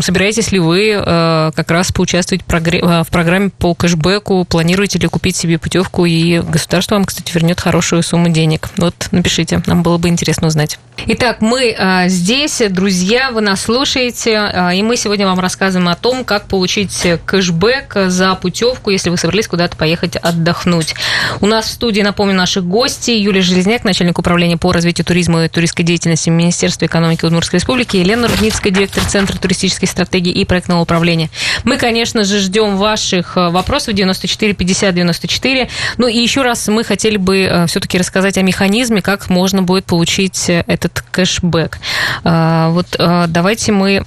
собираетесь 0.00 0.52
ли 0.52 0.58
вы 0.58 0.90
э, 0.90 1.52
как 1.54 1.70
раз 1.70 1.92
поучаствовать 1.92 2.15
э, 2.20 3.02
в 3.02 3.08
программе 3.10 3.50
по 3.50 3.74
кэшбэку, 3.74 4.44
планируете 4.44 4.98
ли 4.98 5.08
купить 5.08 5.36
себе 5.36 5.58
путевку, 5.58 6.04
и 6.04 6.40
государство 6.40 6.94
вам, 6.96 7.04
кстати, 7.04 7.32
вернет 7.32 7.60
хорошую 7.60 8.02
сумму 8.02 8.28
денег. 8.28 8.68
Вот 8.76 8.94
напишите, 9.10 9.62
нам 9.66 9.82
было 9.82 9.98
бы 9.98 10.08
интересно 10.08 10.46
узнать. 10.46 10.78
Итак, 11.08 11.42
мы 11.42 11.76
здесь, 12.08 12.62
друзья, 12.70 13.30
вы 13.30 13.42
нас 13.42 13.60
слушаете, 13.60 14.72
и 14.74 14.82
мы 14.82 14.96
сегодня 14.96 15.26
вам 15.26 15.38
рассказываем 15.38 15.90
о 15.90 15.94
том, 15.94 16.24
как 16.24 16.48
получить 16.48 17.06
кэшбэк 17.26 18.08
за 18.08 18.34
путевку, 18.34 18.88
если 18.88 19.10
вы 19.10 19.18
собрались 19.18 19.46
куда-то 19.46 19.76
поехать 19.76 20.16
отдохнуть. 20.16 20.94
У 21.40 21.46
нас 21.46 21.66
в 21.66 21.70
студии, 21.72 22.00
напомню, 22.00 22.34
наши 22.34 22.62
гости. 22.62 23.10
Юлия 23.10 23.42
Железняк, 23.42 23.84
начальник 23.84 24.18
управления 24.18 24.56
по 24.56 24.72
развитию 24.72 25.04
туризма 25.04 25.44
и 25.44 25.48
туристской 25.48 25.84
деятельности 25.84 26.30
Министерства 26.30 26.86
экономики 26.86 27.26
Удмуртской 27.26 27.58
Республики, 27.58 27.98
Елена 27.98 28.26
Рудницкая, 28.26 28.72
директор 28.72 29.04
Центра 29.04 29.36
туристической 29.38 29.88
стратегии 29.88 30.32
и 30.32 30.46
проектного 30.46 30.80
управления. 30.80 31.28
Мы, 31.64 31.76
конечно 31.76 32.05
же, 32.14 32.38
ждем 32.38 32.76
ваших 32.76 33.36
э, 33.36 33.48
вопросов 33.48 33.94
94 33.94 34.54
50 34.54 34.94
94. 34.94 35.68
Ну 35.98 36.06
и 36.06 36.18
еще 36.18 36.42
раз 36.42 36.68
мы 36.68 36.84
хотели 36.84 37.16
бы 37.16 37.42
э, 37.42 37.66
все-таки 37.66 37.98
рассказать 37.98 38.38
о 38.38 38.42
механизме, 38.42 39.02
как 39.02 39.28
можно 39.28 39.62
будет 39.62 39.84
получить 39.84 40.48
э, 40.48 40.64
этот 40.66 41.02
кэшбэк. 41.10 41.78
Вот 42.24 42.86
давайте 42.98 43.72
мы 43.72 44.04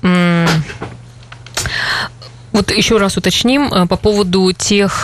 вот 2.52 2.72
еще 2.72 2.98
раз 2.98 3.18
уточним 3.18 3.88
по 3.88 3.96
поводу 3.96 4.52
тех 4.52 5.04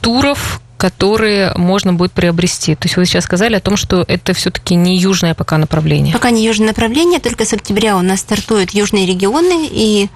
туров, 0.00 0.60
которые 0.80 1.52
можно 1.56 1.92
будет 1.92 2.12
приобрести. 2.12 2.74
То 2.74 2.86
есть 2.86 2.96
вы 2.96 3.04
сейчас 3.04 3.24
сказали 3.24 3.54
о 3.54 3.60
том, 3.60 3.76
что 3.76 4.02
это 4.08 4.32
все-таки 4.32 4.74
не 4.74 4.96
южное 4.96 5.34
пока 5.34 5.58
направление. 5.58 6.14
Пока 6.14 6.30
не 6.30 6.42
южное 6.44 6.68
направление, 6.68 7.20
только 7.20 7.44
с 7.44 7.52
октября 7.52 7.98
у 7.98 8.00
нас 8.00 8.20
стартуют 8.20 8.70
южные 8.70 9.04
регионы, 9.06 9.68
и 9.70 10.08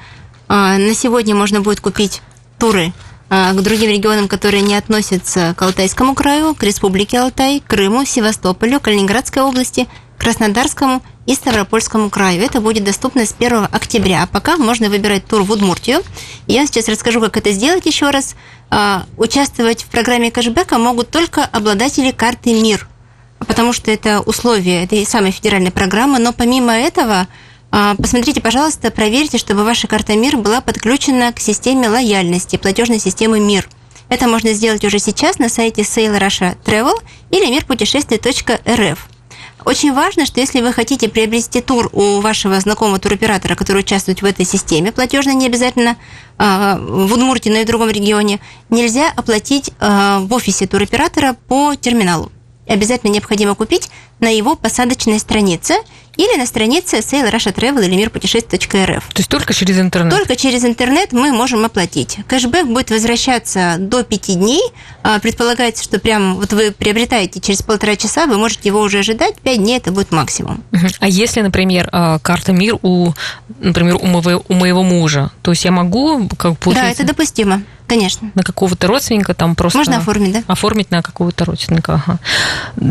на 0.49 0.95
сегодня 0.95 1.35
можно 1.35 1.61
будет 1.61 1.81
купить 1.81 2.23
туры 2.59 2.93
а, 3.31 3.53
к 3.53 3.63
другим 3.63 3.91
регионам, 3.91 4.29
которые 4.29 4.63
не 4.63 4.75
относятся 4.75 5.55
к 5.57 5.63
Алтайскому 5.63 6.15
краю, 6.15 6.55
к 6.55 6.63
Республике 6.63 7.19
Алтай, 7.19 7.63
Крыму, 7.67 8.05
Севастополю, 8.05 8.81
Калининградской 8.81 9.43
области, 9.43 9.89
Краснодарскому 10.19 11.03
и 11.27 11.35
Ставропольскому 11.35 12.11
краю. 12.11 12.43
Это 12.43 12.61
будет 12.61 12.85
доступно 12.85 13.27
с 13.27 13.35
1 13.37 13.69
октября. 13.73 14.23
А 14.23 14.27
пока 14.27 14.57
можно 14.57 14.89
выбирать 14.89 15.27
тур 15.27 15.43
в 15.43 15.51
Удмуртию. 15.51 16.03
Я 16.47 16.67
сейчас 16.67 16.89
расскажу, 16.89 17.21
как 17.21 17.37
это 17.37 17.51
сделать 17.51 17.87
еще 17.87 18.11
раз. 18.11 18.37
А, 18.71 19.05
участвовать 19.17 19.83
в 19.83 19.87
программе 19.87 20.31
кэшбэка 20.31 20.79
могут 20.79 21.11
только 21.11 21.45
обладатели 21.45 22.11
карты 22.11 22.53
МИР, 22.55 22.87
потому 23.41 23.73
что 23.73 23.91
это 23.91 24.21
условие 24.21 24.85
этой 24.85 25.05
самой 25.07 25.33
федеральной 25.33 25.71
программы. 25.71 26.19
Но 26.19 26.33
помимо 26.33 26.73
этого, 26.73 27.21
а, 27.21 27.27
посмотрите, 27.99 28.41
пожалуйста, 28.41 28.91
проверьте, 28.91 29.39
чтобы 29.39 29.65
ваша 29.65 29.89
карта 29.89 30.15
МИР 30.15 30.37
была 30.37 30.61
подключена 30.61 31.33
к 31.33 31.41
системе 31.41 31.89
лояльности 31.89 32.57
платежной 32.57 33.01
системы 33.01 33.41
МИР. 33.41 33.69
Это 34.09 34.29
можно 34.29 34.53
сделать 34.53 34.85
уже 34.85 34.99
сейчас 34.99 35.39
на 35.39 35.49
сайте 35.49 35.83
Sail 35.83 36.19
Russia 36.19 36.57
Travel 36.65 36.95
или 37.31 37.51
мирпутешествий.рф. 37.51 39.09
Очень 39.65 39.95
важно, 39.95 40.27
что 40.27 40.41
если 40.41 40.61
вы 40.61 40.73
хотите 40.73 41.09
приобрести 41.09 41.63
тур 41.63 41.89
у 41.93 42.21
вашего 42.21 42.61
знакомого 42.61 42.99
туроператора, 42.99 43.55
который 43.55 43.81
участвует 43.81 44.21
в 44.21 44.25
этой 44.25 44.45
системе, 44.45 44.93
платежно 44.93 45.33
не 45.33 45.47
обязательно 45.47 45.97
э, 46.39 46.77
в 46.79 47.13
Удмуртии, 47.15 47.49
но 47.49 47.57
и 47.57 47.65
в 47.65 47.67
другом 47.67 47.89
регионе, 47.89 48.41
нельзя 48.69 49.11
оплатить 49.17 49.71
э, 49.81 50.19
в 50.21 50.33
офисе 50.35 50.67
туроператора 50.67 51.35
по 51.49 51.75
терминалу 51.75 52.31
обязательно 52.67 53.11
необходимо 53.11 53.55
купить 53.55 53.91
на 54.21 54.29
его 54.29 54.57
посадочной 54.57 55.19
странице 55.19 55.75
или 56.17 56.39
на 56.39 56.47
странице 56.47 56.99
Sail 56.99 57.31
Russia 57.31 57.53
Travel 57.53 57.85
или 57.85 57.97
мирпутешествий.рф. 57.97 59.05
То 59.13 59.21
есть 59.21 59.29
только 59.29 59.53
через 59.53 59.79
интернет? 59.79 60.15
Только 60.15 60.37
через 60.37 60.65
интернет 60.65 61.13
мы 61.13 61.33
можем 61.33 61.65
оплатить. 61.65 62.19
Кэшбэк 62.29 62.67
будет 62.67 62.91
возвращаться 62.91 63.77
до 63.79 64.05
пяти 64.05 64.35
дней. 64.35 64.63
А, 65.03 65.19
предполагается, 65.19 65.83
что 65.83 65.99
прям 65.99 66.37
вот 66.37 66.53
вы 66.53 66.71
приобретаете 66.71 67.41
через 67.41 67.63
полтора 67.63 67.97
часа, 67.97 68.27
вы 68.27 68.39
можете 68.39 68.69
его 68.69 68.81
уже 68.81 69.01
ожидать. 69.01 69.37
Пять 69.41 69.59
дней 69.59 69.79
это 69.79 69.91
будет 69.91 70.13
максимум. 70.13 70.63
А 71.01 71.09
если, 71.09 71.41
например, 71.41 71.89
а, 71.93 72.19
карта 72.21 72.53
МИР 72.53 72.79
у, 72.83 73.13
например, 73.61 73.97
у 73.97 74.07
моего, 74.07 74.45
у 74.49 74.55
моего 74.55 74.83
мужа, 74.83 75.33
то 75.43 75.51
есть 75.51 75.65
я 75.65 75.73
могу 75.73 76.29
как 76.39 76.59
получается... 76.59 76.99
Да, 76.99 77.05
это 77.05 77.13
допустимо. 77.13 77.63
Конечно. 77.87 78.31
На 78.35 78.43
какого-то 78.43 78.87
родственника 78.87 79.35
там 79.35 79.55
просто... 79.55 79.79
Можно 79.79 79.99
оформить, 79.99 80.33
да? 80.33 80.43
Оформить 80.47 80.91
на 80.91 81.03
какого-то 81.03 81.45
родственника. 81.45 81.95
Ага. 81.95 82.19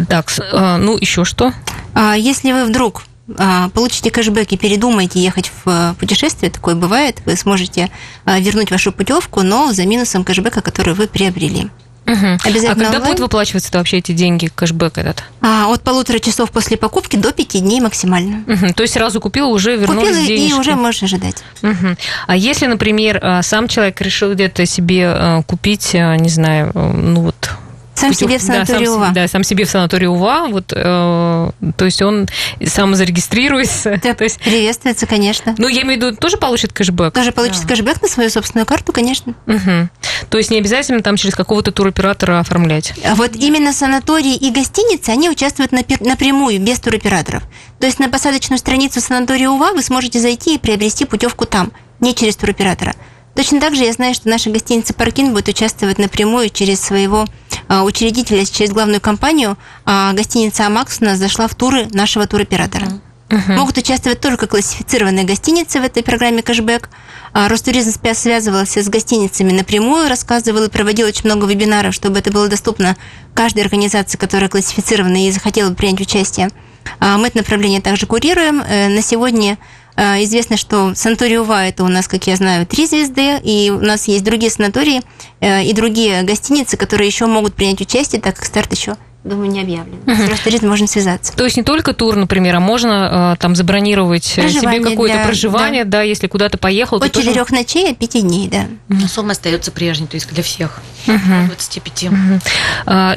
Так, 0.07 0.31
а, 0.51 0.77
ну 0.77 0.97
еще 0.97 1.12
что? 1.23 1.53
А, 1.93 2.15
если 2.15 2.51
вы 2.51 2.65
вдруг 2.65 3.03
а, 3.37 3.69
получите 3.69 4.09
кэшбэк 4.09 4.51
и 4.51 4.57
передумаете 4.57 5.19
ехать 5.19 5.51
в 5.63 5.95
путешествие, 5.99 6.49
такое 6.51 6.75
бывает, 6.75 7.21
вы 7.25 7.35
сможете 7.35 7.89
вернуть 8.25 8.71
вашу 8.71 8.91
путевку, 8.91 9.43
но 9.43 9.71
за 9.73 9.85
минусом 9.85 10.23
кэшбэка, 10.23 10.61
который 10.61 10.93
вы 10.93 11.07
приобрели. 11.07 11.69
Угу. 12.05 12.15
Обязательно 12.43 12.71
а 12.71 12.75
когда 12.75 12.97
онлайн. 12.97 13.03
будут 13.03 13.19
выплачиваться 13.19 13.69
вообще 13.77 13.97
эти 13.97 14.11
деньги, 14.11 14.49
кэшбэк 14.53 14.97
этот? 14.97 15.23
А, 15.41 15.71
от 15.71 15.81
полутора 15.83 16.19
часов 16.19 16.51
после 16.51 16.75
покупки 16.75 17.15
до 17.15 17.31
пяти 17.31 17.59
дней 17.59 17.79
максимально. 17.79 18.43
Угу. 18.45 18.73
То 18.73 18.83
есть 18.83 18.93
сразу 18.93 19.21
купил, 19.21 19.49
уже 19.49 19.77
вернулись 19.77 20.09
Купил 20.09 20.25
денежки. 20.25 20.51
и 20.51 20.53
уже 20.53 20.75
можешь 20.75 21.03
ожидать. 21.03 21.43
Угу. 21.61 21.95
А 22.27 22.35
если, 22.35 22.65
например, 22.65 23.19
а, 23.21 23.41
сам 23.41 23.67
человек 23.67 24.01
решил 24.01 24.33
где-то 24.33 24.65
себе 24.65 25.07
а, 25.07 25.43
купить, 25.43 25.93
не 25.93 26.29
знаю, 26.29 26.71
ну 26.73 27.21
вот 27.21 27.51
сам 27.95 28.09
путев... 28.09 28.27
себе 28.27 28.37
в 28.37 28.41
санатории 28.41 28.85
да, 28.85 28.93
УВА. 28.93 29.11
Да, 29.13 29.27
сам 29.27 29.43
себе 29.43 29.65
в 29.65 29.69
санатории 29.69 30.07
УВА. 30.07 30.47
Вот, 30.47 30.73
э, 30.75 31.51
то 31.77 31.85
есть 31.85 32.01
он 32.01 32.27
сам 32.65 32.95
зарегистрируется. 32.95 33.91
Да, 34.03 34.13
то 34.13 34.25
есть... 34.25 34.39
Приветствуется, 34.39 35.05
конечно. 35.05 35.55
Ну, 35.57 35.67
я 35.67 35.83
имею 35.83 35.99
в 35.99 36.03
виду, 36.03 36.17
тоже 36.17 36.37
получит 36.37 36.73
кэшбэк? 36.73 37.13
Тоже 37.13 37.31
получит 37.31 37.61
да. 37.61 37.67
кэшбэк 37.69 38.01
на 38.01 38.07
свою 38.07 38.29
собственную 38.29 38.65
карту, 38.65 38.91
конечно. 38.91 39.33
Угу. 39.47 39.89
То 40.29 40.37
есть 40.37 40.51
не 40.51 40.57
обязательно 40.57 41.01
там 41.01 41.15
через 41.15 41.35
какого-то 41.35 41.71
туроператора 41.71 42.39
оформлять? 42.39 42.93
А 43.05 43.15
вот 43.15 43.35
именно 43.35 43.71
санатории 43.71 44.35
и 44.35 44.51
гостиницы, 44.51 45.09
они 45.09 45.29
участвуют 45.29 45.71
напрямую, 45.71 46.59
без 46.59 46.79
туроператоров. 46.79 47.43
То 47.79 47.85
есть 47.85 47.99
на 47.99 48.09
посадочную 48.09 48.57
страницу 48.57 48.99
санатория 48.99 49.49
УВА 49.49 49.71
вы 49.73 49.81
сможете 49.81 50.19
зайти 50.19 50.55
и 50.55 50.57
приобрести 50.57 51.05
путевку 51.05 51.45
там, 51.45 51.71
не 51.99 52.13
через 52.13 52.35
туроператора. 52.35 52.93
Точно 53.35 53.59
так 53.59 53.75
же 53.75 53.83
я 53.83 53.93
знаю, 53.93 54.13
что 54.13 54.29
наша 54.29 54.49
гостиница 54.49 54.93
«Паркин» 54.93 55.33
будет 55.33 55.47
участвовать 55.47 55.97
напрямую 55.97 56.49
через 56.49 56.79
своего 56.79 57.25
а, 57.67 57.83
учредителя, 57.83 58.45
через 58.45 58.71
главную 58.71 59.01
компанию. 59.01 59.57
А 59.85 60.13
гостиница 60.13 60.67
«Амакс» 60.67 60.99
у 61.01 61.05
нас 61.05 61.17
зашла 61.17 61.47
в 61.47 61.55
туры 61.55 61.87
нашего 61.91 62.27
туроператора. 62.27 62.87
Uh-huh. 63.29 63.57
Могут 63.57 63.79
участвовать 63.79 64.21
только 64.21 64.45
классифицированные 64.45 65.25
гостиницы 65.25 65.79
в 65.79 65.83
этой 65.83 66.03
программе 66.03 66.43
«Кэшбэк». 66.43 66.89
А 67.33 67.49
Ростуризм 67.49 67.91
связывался 68.13 68.83
с 68.83 68.89
гостиницами 68.89 69.51
напрямую, 69.51 70.07
рассказывал 70.07 70.65
и 70.65 70.69
проводил 70.69 71.07
очень 71.07 71.25
много 71.25 71.47
вебинаров, 71.47 71.95
чтобы 71.95 72.19
это 72.19 72.31
было 72.31 72.47
доступно 72.47 72.95
каждой 73.33 73.63
организации, 73.63 74.19
которая 74.19 74.49
классифицирована 74.49 75.25
и 75.25 75.31
захотела 75.31 75.73
принять 75.73 76.01
участие. 76.01 76.51
Мы 76.99 77.27
это 77.27 77.37
направление 77.37 77.81
также 77.81 78.05
курируем. 78.05 78.61
Э, 78.61 78.87
на 78.89 79.01
сегодня 79.01 79.57
известно, 79.95 80.57
что 80.57 80.93
санаторий 80.95 81.37
Ува– 81.37 81.65
это 81.67 81.83
у 81.83 81.87
нас, 81.87 82.07
как 82.07 82.27
я 82.27 82.35
знаю, 82.35 82.65
три 82.65 82.85
звезды, 82.87 83.39
и 83.43 83.69
у 83.69 83.79
нас 83.79 84.07
есть 84.07 84.23
другие 84.23 84.51
санатории 84.51 85.01
э, 85.39 85.63
и 85.63 85.73
другие 85.73 86.23
гостиницы, 86.23 86.77
которые 86.77 87.07
еще 87.07 87.25
могут 87.25 87.53
принять 87.53 87.81
участие, 87.81 88.21
так 88.21 88.35
как 88.35 88.45
старт 88.45 88.71
еще 88.71 88.95
думаю, 89.23 89.49
не 89.49 89.61
объявлен. 89.61 89.95
Угу. 90.05 90.35
С 90.35 90.39
туризмом 90.41 90.71
можно 90.71 90.87
связаться. 90.87 91.33
То 91.33 91.45
есть 91.45 91.55
не 91.55 91.63
только 91.63 91.93
тур, 91.93 92.15
например, 92.15 92.55
а 92.55 92.59
можно 92.59 93.35
э, 93.35 93.41
там 93.41 93.55
забронировать 93.55 94.33
проживание 94.35 94.81
себе 94.81 94.89
какое-то 94.89 95.15
для, 95.17 95.25
проживание, 95.25 95.83
да. 95.85 95.99
да, 95.99 96.01
если 96.01 96.27
куда-то 96.27 96.57
поехал. 96.57 96.97
От 96.97 97.13
четырех 97.13 97.47
тоже... 97.47 97.53
ночей, 97.53 97.91
от 97.91 97.97
пяти 97.97 98.21
дней, 98.21 98.49
да. 98.49 98.65
Но 98.89 99.07
сумма 99.07 99.31
остается 99.31 99.71
прежней, 99.71 100.07
то 100.07 100.15
есть 100.15 100.29
для 100.29 100.43
всех. 100.43 100.81
Угу. 101.07 101.47
25. 101.47 102.03
Угу. 102.03 102.15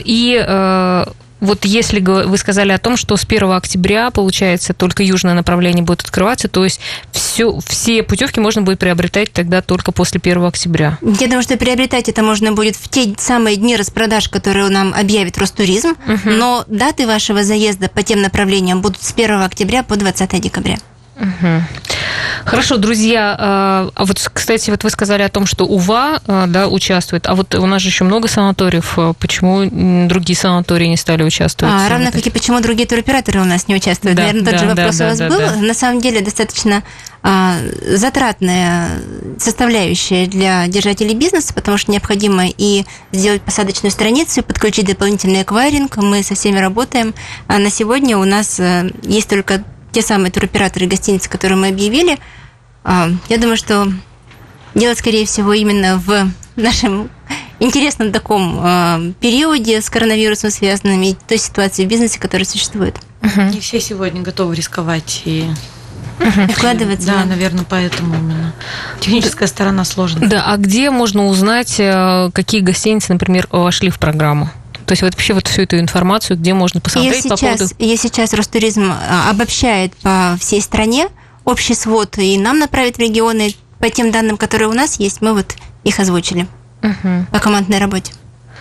И 0.05 1.05
вот 1.41 1.65
если 1.65 2.01
вы 2.01 2.37
сказали 2.39 2.73
о 2.73 2.79
том, 2.79 2.97
что 2.97 3.17
с 3.17 3.25
1 3.25 3.51
октября, 3.53 4.11
получается, 4.11 4.75
только 4.75 5.03
южное 5.03 5.35
направление 5.35 5.85
будет 5.85 6.03
открываться, 6.03 6.49
то 6.49 6.65
есть 6.65 6.81
все, 7.13 7.59
все 7.67 8.03
путевки 8.03 8.41
можно 8.41 8.63
будет 8.63 8.79
приобретать 8.79 9.33
тогда 9.33 9.61
только 9.61 9.93
после 9.93 10.21
1 10.23 10.45
октября. 10.45 10.99
Я 11.03 11.27
думаю, 11.27 11.43
что 11.43 11.57
приобретать 11.57 12.09
это 12.09 12.23
можно 12.23 12.53
будет 12.53 12.77
в 12.77 12.89
те 12.89 13.15
самые 13.19 13.57
дни 13.57 13.77
распродаж, 13.77 14.29
которые 14.29 14.69
нам 14.69 14.95
объявит 14.95 15.39
Ростуризм, 15.39 15.91
угу. 15.91 16.31
но 16.31 16.65
даты 16.69 17.07
вашего 17.07 17.43
заезда 17.43 17.89
по 17.89 18.03
тем 18.03 18.23
направлениям 18.23 18.81
будут 18.81 19.03
с 19.03 19.13
1 19.13 19.43
октября 19.43 19.83
по 19.83 19.97
20 19.97 20.41
декабря. 20.41 20.79
Угу. 21.17 21.63
Хорошо, 22.45 22.77
друзья. 22.77 23.35
А, 23.39 23.91
а 23.95 24.05
вот, 24.05 24.31
кстати, 24.33 24.71
вот 24.71 24.85
вы 24.85 24.91
сказали 24.91 25.23
о 25.23 25.29
том, 25.29 25.47
что 25.47 25.65
УВА 25.65 26.21
а, 26.27 26.47
да, 26.47 26.69
участвует, 26.69 27.27
а 27.27 27.35
вот 27.35 27.55
у 27.55 27.67
нас 27.67 27.83
же 27.83 27.89
еще 27.89 28.05
много 28.05 28.29
санаториев. 28.29 28.99
А 28.99 29.13
почему 29.15 30.07
другие 30.07 30.37
санатории 30.37 30.87
не 30.87 30.97
стали 30.97 31.23
участвовать? 31.23 31.75
А, 31.75 31.89
равно 31.89 32.13
как 32.13 32.25
и 32.25 32.31
почему 32.31 32.61
другие 32.61 32.87
туроператоры 32.87 33.41
у 33.41 33.45
нас 33.45 33.67
не 33.67 33.75
участвуют. 33.75 34.17
Да, 34.17 34.27
Наверное, 34.27 34.45
тот 34.45 34.53
да, 34.53 34.59
же 34.59 34.67
вопрос 34.67 34.97
да, 34.97 35.05
у 35.05 35.09
вас 35.09 35.19
да, 35.19 35.29
был. 35.29 35.39
Да. 35.39 35.57
На 35.57 35.75
самом 35.75 36.01
деле 36.01 36.21
достаточно 36.21 36.83
а, 37.23 37.57
затратная 37.89 38.91
составляющая 39.39 40.27
для 40.27 40.69
держателей 40.69 41.15
бизнеса, 41.15 41.53
потому 41.55 41.79
что 41.79 41.91
необходимо 41.91 42.45
и 42.47 42.85
сделать 43.11 43.43
посадочную 43.43 43.91
страницу, 43.91 44.41
и 44.41 44.43
подключить 44.45 44.87
дополнительный 44.87 45.43
эквайринг. 45.43 45.97
Мы 45.97 46.23
со 46.23 46.35
всеми 46.35 46.59
работаем. 46.59 47.15
А 47.49 47.59
на 47.59 47.71
сегодня 47.71 48.19
у 48.19 48.25
нас 48.25 48.61
э, 48.61 48.91
есть 49.03 49.29
только 49.29 49.65
те 49.97 50.03
самые 50.03 50.31
туроператоры 50.31 50.87
гостиницы, 50.87 51.31
которые 51.31 51.57
мы 51.57 51.69
объявили, 51.69 52.19
а, 52.85 53.09
я 53.31 53.39
думаю, 53.39 53.57
что 53.57 53.91
дело, 54.75 54.93
скорее 54.93 55.25
всего, 55.25 55.55
именно 55.55 55.97
в 55.97 56.31
нашем 56.57 57.09
интересном 57.61 58.13
таком 58.13 58.59
а, 58.61 59.01
периоде 59.21 59.81
с 59.81 59.89
коронавирусом 59.89 60.51
связанным 60.51 61.01
и 61.01 61.15
той 61.15 61.39
ситуации 61.39 61.87
в 61.87 61.89
бизнесе, 61.89 62.21
которая 62.21 62.45
существует. 62.45 62.95
Не 63.23 63.59
все 63.61 63.81
сегодня 63.81 64.21
готовы 64.21 64.55
рисковать 64.55 65.23
и 65.25 65.49
вкладываться. 66.51 67.07
Да, 67.07 67.25
наверное, 67.25 67.65
поэтому 67.67 68.17
именно. 68.17 68.53
Техническая 69.01 69.49
сторона 69.49 69.87
сложная. 69.87 70.29
Да, 70.29 70.45
а 70.45 70.59
где 70.59 70.91
можно 70.91 71.27
узнать, 71.27 71.77
э, 71.79 72.31
какие 72.35 72.61
гостиницы, 72.61 73.15
например, 73.15 73.49
вошли 73.51 73.89
в 73.89 73.99
программу? 73.99 74.51
То 74.87 74.93
есть 74.93 75.03
вот 75.03 75.15
вообще 75.15 75.35
вот 75.35 75.49
всю 75.49 75.63
эту 75.63 75.79
информацию, 75.79 76.39
где 76.39 76.55
можно 76.55 76.81
посмотреть 76.81 77.25
ее 77.25 77.31
по 77.31 77.37
сейчас, 77.37 77.59
поводу... 77.59 77.75
Ее 77.79 77.97
сейчас 77.97 78.33
Ростуризм 78.33 78.93
а, 78.93 79.31
обобщает 79.31 79.95
по 79.97 80.37
всей 80.41 80.63
стране 80.63 81.09
общий 81.45 81.75
свод 81.75 82.19
и 82.19 82.39
нам 82.39 82.59
направит 82.61 82.97
в 82.97 83.01
регионы 83.01 83.55
по 83.81 83.91
тем 83.91 84.13
данным, 84.13 84.37
которые 84.37 84.69
у 84.69 84.73
нас 84.73 84.99
есть, 85.01 85.21
мы 85.21 85.35
вот 85.35 85.55
их 85.83 85.99
озвучили 85.99 86.47
угу. 86.83 87.27
по 87.33 87.41
командной 87.41 87.79
работе. 87.79 88.13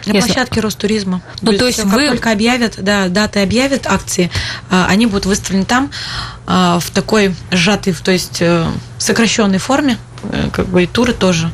На 0.05 0.13
Если... 0.13 0.27
площадке 0.27 0.59
Ростуризма. 0.61 1.21
Ну, 1.41 1.53
то 1.53 1.65
есть, 1.65 1.79
есть 1.79 1.89
вы... 1.89 2.01
Как 2.01 2.09
только 2.09 2.31
объявят, 2.31 2.75
да, 2.77 3.07
даты 3.07 3.41
объявят 3.41 3.87
акции, 3.87 4.29
а, 4.69 4.87
они 4.87 5.05
будут 5.05 5.27
выставлены 5.27 5.65
там 5.65 5.91
а, 6.47 6.79
в 6.79 6.89
такой 6.89 7.35
сжатой, 7.51 7.93
то 7.93 8.11
есть 8.11 8.41
э, 8.41 8.67
сокращенной 8.97 9.57
форме, 9.57 9.97
Э, 10.31 10.49
как 10.51 10.67
бы 10.67 10.83
и 10.83 10.87
туры 10.87 11.13
тоже, 11.13 11.51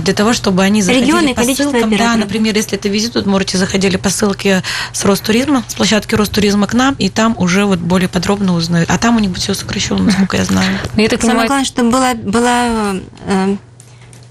для 0.00 0.14
того, 0.14 0.32
чтобы 0.32 0.62
они 0.62 0.82
заходили 0.82 1.06
Регионы, 1.06 1.34
по 1.34 1.44
ссылкам. 1.44 1.96
Да, 1.96 2.16
например, 2.16 2.54
если 2.54 2.78
это 2.78 2.88
визит, 2.88 3.12
тут 3.12 3.26
можете 3.26 3.58
заходили 3.58 3.96
по 3.96 4.10
ссылке 4.10 4.62
с 4.92 5.04
Ростуризма, 5.04 5.64
с 5.68 5.74
площадки 5.74 6.14
Ростуризма 6.14 6.66
к 6.66 6.74
нам, 6.74 6.94
и 6.94 7.08
там 7.08 7.34
уже 7.38 7.64
вот 7.64 7.78
более 7.78 8.08
подробно 8.08 8.54
узнают. 8.54 8.90
А 8.90 8.98
там 8.98 9.16
у 9.16 9.18
них 9.18 9.30
будет 9.30 9.42
все 9.42 9.54
сокращенно, 9.54 10.04
насколько 10.04 10.36
я 10.36 10.44
знаю. 10.44 10.78
Ну, 10.96 11.02
я 11.02 11.08
так 11.08 11.20
Самое 11.22 11.46
главное, 11.46 11.64
чтобы 11.64 11.90
была, 11.90 12.14
была 12.14 12.94
э, 13.26 13.56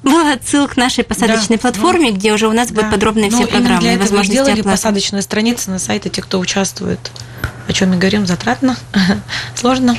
была 0.04 0.34
отсылка 0.34 0.74
к 0.74 0.78
нашей 0.78 1.04
посадочной 1.04 1.58
да, 1.58 1.62
платформе, 1.62 2.10
ну, 2.10 2.16
где 2.16 2.34
уже 2.34 2.48
у 2.48 2.54
нас 2.54 2.70
да. 2.70 2.76
будут 2.76 2.92
подробные 2.92 3.30
ну, 3.30 3.38
все 3.38 3.48
программы. 3.48 3.82
Для 3.82 3.94
этого 3.94 4.04
возможности 4.04 4.34
сделали 4.34 4.60
оплаты. 4.62 4.70
посадочную 4.70 5.22
страницу 5.22 5.72
на 5.72 5.80
сайте 5.80 6.10
те, 6.10 6.22
кто 6.22 6.40
участвует. 6.40 7.00
О 7.68 7.74
чем 7.74 7.90
мы 7.90 7.98
говорим, 7.98 8.26
затратно, 8.26 8.76
сложно, 9.56 9.96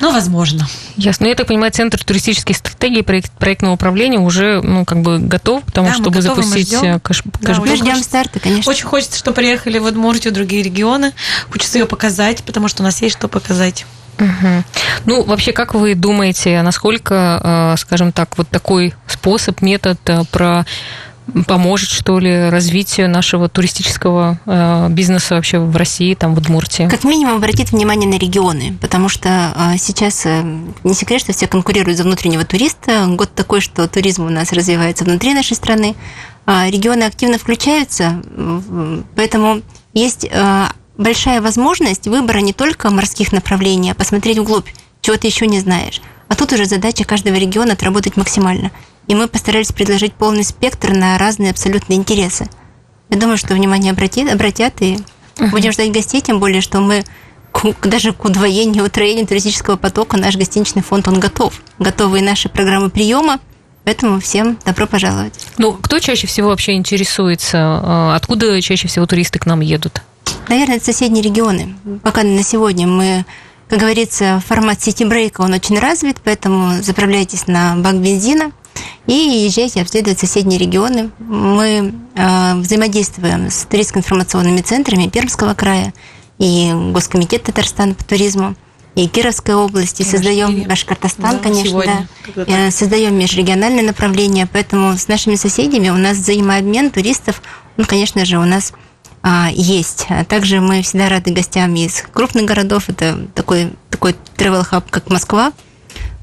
но 0.00 0.10
возможно. 0.10 0.66
Ясно. 0.96 1.24
Ну, 1.24 1.30
я 1.30 1.36
так 1.36 1.46
понимаю, 1.46 1.72
Центр 1.72 2.02
туристических 2.02 2.56
стратегий 2.56 3.02
проектного 3.02 3.74
управления 3.74 4.18
уже 4.18 4.60
ну, 4.62 4.84
как 4.84 5.02
бы 5.02 5.18
готов 5.18 5.64
к 5.64 5.72
тому, 5.72 5.88
да, 5.88 5.94
чтобы 5.94 6.10
готовы, 6.20 6.42
запустить 6.42 6.72
мы 6.72 6.78
ждем. 6.78 7.00
кэш, 7.00 7.22
да, 7.40 7.54
Мы 7.60 7.76
ждем 7.76 7.96
старта, 8.02 8.40
конечно. 8.40 8.70
Очень 8.70 8.86
хочется, 8.86 9.18
чтобы 9.18 9.36
приехали 9.36 9.78
в 9.78 9.84
Удмуртию 9.84 10.32
другие 10.32 10.62
регионы. 10.62 11.12
Хочется 11.50 11.78
ее 11.78 11.86
показать, 11.86 12.42
потому 12.44 12.68
что 12.68 12.82
у 12.82 12.84
нас 12.84 13.00
есть 13.02 13.16
что 13.16 13.28
показать. 13.28 13.86
Угу. 14.18 14.64
Ну, 15.06 15.24
вообще, 15.24 15.52
как 15.52 15.74
вы 15.74 15.94
думаете, 15.94 16.62
насколько, 16.62 17.74
э, 17.74 17.76
скажем 17.78 18.12
так, 18.12 18.38
вот 18.38 18.48
такой 18.48 18.94
способ, 19.08 19.60
метод 19.62 19.98
э, 20.06 20.22
про 20.30 20.64
поможет, 21.46 21.88
что 21.88 22.18
ли, 22.18 22.48
развитию 22.50 23.08
нашего 23.08 23.48
туристического 23.48 24.38
э, 24.44 24.88
бизнеса 24.90 25.34
вообще 25.34 25.58
в 25.58 25.74
России, 25.76 26.14
там, 26.14 26.34
в 26.34 26.38
Удмуртии? 26.38 26.88
Как 26.88 27.04
минимум 27.04 27.36
обратит 27.36 27.72
внимание 27.72 28.08
на 28.08 28.18
регионы, 28.18 28.76
потому 28.80 29.08
что 29.08 29.54
э, 29.56 29.78
сейчас 29.78 30.26
э, 30.26 30.42
не 30.84 30.94
секрет, 30.94 31.20
что 31.20 31.32
все 31.32 31.46
конкурируют 31.46 31.96
за 31.96 32.04
внутреннего 32.04 32.44
туриста. 32.44 33.06
Год 33.08 33.34
такой, 33.34 33.60
что 33.60 33.88
туризм 33.88 34.26
у 34.26 34.30
нас 34.30 34.52
развивается 34.52 35.04
внутри 35.04 35.34
нашей 35.34 35.56
страны. 35.56 35.94
Э, 36.46 36.68
регионы 36.70 37.04
активно 37.04 37.38
включаются, 37.38 38.22
поэтому 39.16 39.62
есть 39.94 40.26
э, 40.30 40.64
большая 40.98 41.40
возможность 41.40 42.06
выбора 42.06 42.40
не 42.40 42.52
только 42.52 42.90
морских 42.90 43.32
направлений, 43.32 43.90
а 43.90 43.94
посмотреть 43.94 44.38
вглубь, 44.38 44.68
чего 45.00 45.16
ты 45.16 45.26
еще 45.26 45.46
не 45.46 45.60
знаешь. 45.60 46.02
А 46.28 46.36
тут 46.36 46.52
уже 46.52 46.66
задача 46.66 47.04
каждого 47.04 47.36
региона 47.36 47.72
отработать 47.72 48.16
максимально– 48.16 48.70
и 49.06 49.14
мы 49.14 49.28
постарались 49.28 49.72
предложить 49.72 50.14
полный 50.14 50.44
спектр 50.44 50.92
на 50.92 51.18
разные 51.18 51.50
абсолютно 51.50 51.94
интересы. 51.94 52.48
Я 53.10 53.18
думаю, 53.18 53.36
что 53.36 53.54
внимание 53.54 53.92
обратит, 53.92 54.32
обратят 54.32 54.80
и 54.80 54.98
uh-huh. 55.36 55.50
будем 55.50 55.72
ждать 55.72 55.92
гостей, 55.92 56.20
тем 56.20 56.40
более, 56.40 56.60
что 56.60 56.80
мы 56.80 57.04
к, 57.52 57.86
даже 57.86 58.12
к 58.12 58.24
удвоению, 58.24 58.84
утроению 58.84 59.26
туристического 59.26 59.76
потока 59.76 60.16
наш 60.16 60.36
гостиничный 60.36 60.82
фонд, 60.82 61.06
он 61.08 61.20
готов. 61.20 61.60
Готовы 61.78 62.18
и 62.18 62.22
наши 62.22 62.48
программы 62.48 62.90
приема, 62.90 63.40
Поэтому 63.84 64.18
всем 64.18 64.58
добро 64.64 64.86
пожаловать. 64.86 65.34
Ну, 65.58 65.74
кто 65.74 65.98
чаще 65.98 66.26
всего 66.26 66.48
вообще 66.48 66.72
интересуется? 66.72 67.58
А, 67.58 68.16
откуда 68.16 68.58
чаще 68.62 68.88
всего 68.88 69.04
туристы 69.04 69.38
к 69.38 69.44
нам 69.44 69.60
едут? 69.60 70.00
Наверное, 70.48 70.76
это 70.76 70.86
соседние 70.86 71.22
регионы. 71.22 71.74
Пока 72.02 72.22
на 72.22 72.42
сегодня 72.42 72.86
мы, 72.86 73.26
как 73.68 73.80
говорится, 73.80 74.42
формат 74.46 74.82
сити-брейка, 74.82 75.42
он 75.42 75.52
очень 75.52 75.78
развит, 75.78 76.16
поэтому 76.24 76.82
заправляйтесь 76.82 77.46
на 77.46 77.76
бак 77.76 77.96
бензина– 77.96 78.52
и 79.06 79.12
езжайте 79.12 79.82
обследовать 79.82 80.18
соседние 80.18 80.58
регионы. 80.58 81.10
Мы 81.18 81.94
э, 82.14 82.54
взаимодействуем 82.56 83.50
с 83.50 83.66
туристско-информационными 83.66 84.60
центрами 84.60 85.08
Пермского 85.08 85.54
края 85.54 85.92
и 86.38 86.72
Госкомитет 86.92 87.44
Татарстана 87.44 87.94
по 87.94 88.04
туризму 88.04 88.54
и 88.94 89.08
Кировской 89.08 89.54
области, 89.54 90.02
и 90.02 90.04
создаем 90.04 90.62
Башкортостан, 90.68 91.36
да, 91.36 91.38
конечно, 91.38 91.68
сегодня, 91.68 92.08
да, 92.36 92.44
э, 92.46 92.70
создаем 92.70 93.18
межрегиональное 93.18 93.82
направление, 93.82 94.46
поэтому 94.46 94.96
с 94.96 95.08
нашими 95.08 95.34
соседями 95.34 95.88
у 95.88 95.96
нас 95.96 96.16
взаимообмен 96.18 96.90
туристов, 96.90 97.42
ну, 97.76 97.84
конечно 97.84 98.24
же, 98.24 98.38
у 98.38 98.44
нас 98.44 98.72
а, 99.26 99.48
есть. 99.52 100.06
А 100.10 100.24
также 100.24 100.60
мы 100.60 100.82
всегда 100.82 101.08
рады 101.08 101.32
гостям 101.32 101.74
из 101.74 102.02
крупных 102.12 102.44
городов, 102.44 102.88
это 102.88 103.26
такой, 103.34 103.72
такой 103.90 104.14
travel 104.36 104.62
хаб 104.62 104.88
как 104.90 105.10
Москва, 105.10 105.52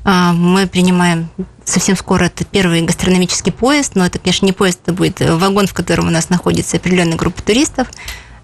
а, 0.03 0.33
мы 0.33 0.67
принимаем 0.67 1.29
совсем 1.71 1.95
скоро 1.95 2.25
это 2.25 2.45
первый 2.45 2.81
гастрономический 2.81 3.51
поезд, 3.51 3.95
но 3.95 4.05
это, 4.05 4.19
конечно, 4.19 4.45
не 4.45 4.51
поезд, 4.51 4.79
это 4.83 4.93
будет 4.93 5.19
вагон, 5.19 5.67
в 5.67 5.73
котором 5.73 6.07
у 6.07 6.11
нас 6.11 6.29
находится 6.29 6.77
определенная 6.77 7.17
группа 7.17 7.41
туристов. 7.41 7.87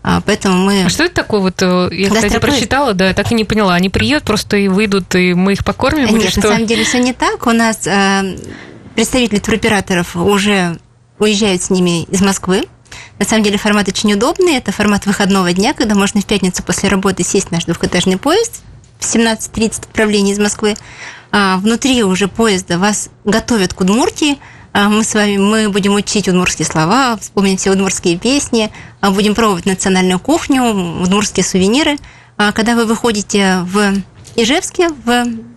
А, 0.04 0.22
поэтому 0.22 0.58
мы... 0.58 0.86
А 0.86 0.90
что 0.90 1.04
это 1.04 1.16
такое? 1.16 1.42
Вот 1.42 1.62
э, 1.62 1.90
я, 1.92 2.10
кстати, 2.10 2.40
прочитала, 2.40 2.94
да, 2.94 3.14
так 3.14 3.32
и 3.32 3.36
не 3.36 3.44
поняла. 3.44 3.74
Они 3.74 3.90
приедут 3.90 4.24
просто 4.24 4.56
и 4.56 4.70
выйдут, 4.70 5.14
и 5.16 5.34
мы 5.34 5.54
их 5.54 5.66
покормим? 5.66 6.08
Нет, 6.18 6.32
что? 6.32 6.44
на 6.44 6.48
самом 6.54 6.66
деле 6.66 6.86
все 6.86 7.00
не 7.00 7.12
так. 7.12 7.46
У 7.46 7.52
нас 7.52 7.86
э, 7.86 8.38
представители 8.96 9.40
туроператоров 9.40 10.16
уже 10.16 10.80
уезжают 11.20 11.62
с 11.62 11.70
ними 11.70 12.04
из 12.04 12.22
Москвы. 12.22 12.64
На 13.20 13.26
самом 13.26 13.44
деле 13.44 13.58
формат 13.58 13.90
очень 13.90 14.14
удобный. 14.14 14.56
Это 14.56 14.72
формат 14.72 15.06
выходного 15.06 15.52
дня, 15.52 15.74
когда 15.74 15.94
можно 15.94 16.22
в 16.22 16.26
пятницу 16.26 16.64
после 16.64 16.88
работы 16.88 17.24
сесть 17.24 17.48
в 17.48 17.52
наш 17.52 17.66
двухэтажный 17.66 18.18
поезд 18.18 18.62
в 19.00 19.04
17.30 19.04 19.88
отправление 19.90 20.34
из 20.34 20.40
Москвы, 20.40 20.76
внутри 21.32 22.04
уже 22.04 22.28
поезда 22.28 22.78
вас 22.78 23.10
готовят 23.26 23.74
к 23.74 23.82
Удмуртии, 23.82 24.38
а, 24.78 24.90
мы 24.90 25.04
с 25.04 25.16
вами 25.16 25.38
мы 25.38 25.70
будем 25.70 25.96
учить 25.96 26.28
удмурские 26.28 26.68
слова, 26.68 27.18
вспомним 27.20 27.58
все 27.58 27.72
удмурские 27.72 28.16
песни, 28.16 28.72
а, 29.02 29.10
будем 29.10 29.34
пробовать 29.34 29.66
национальную 29.66 30.20
кухню, 30.20 30.64
удмурские 31.02 31.44
сувениры. 31.44 31.98
Когда 32.38 32.76
вы 32.76 32.86
выходите 32.86 33.62
в 33.64 33.96
Ижевске 34.36 34.90
в 34.90 35.10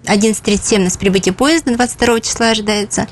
11.37 0.07 0.79
нас 0.79 0.97
прибытие 0.97 1.35
поезда 1.35 1.75
22 1.75 2.21
числа 2.21 2.49
ожидается. 2.49 3.07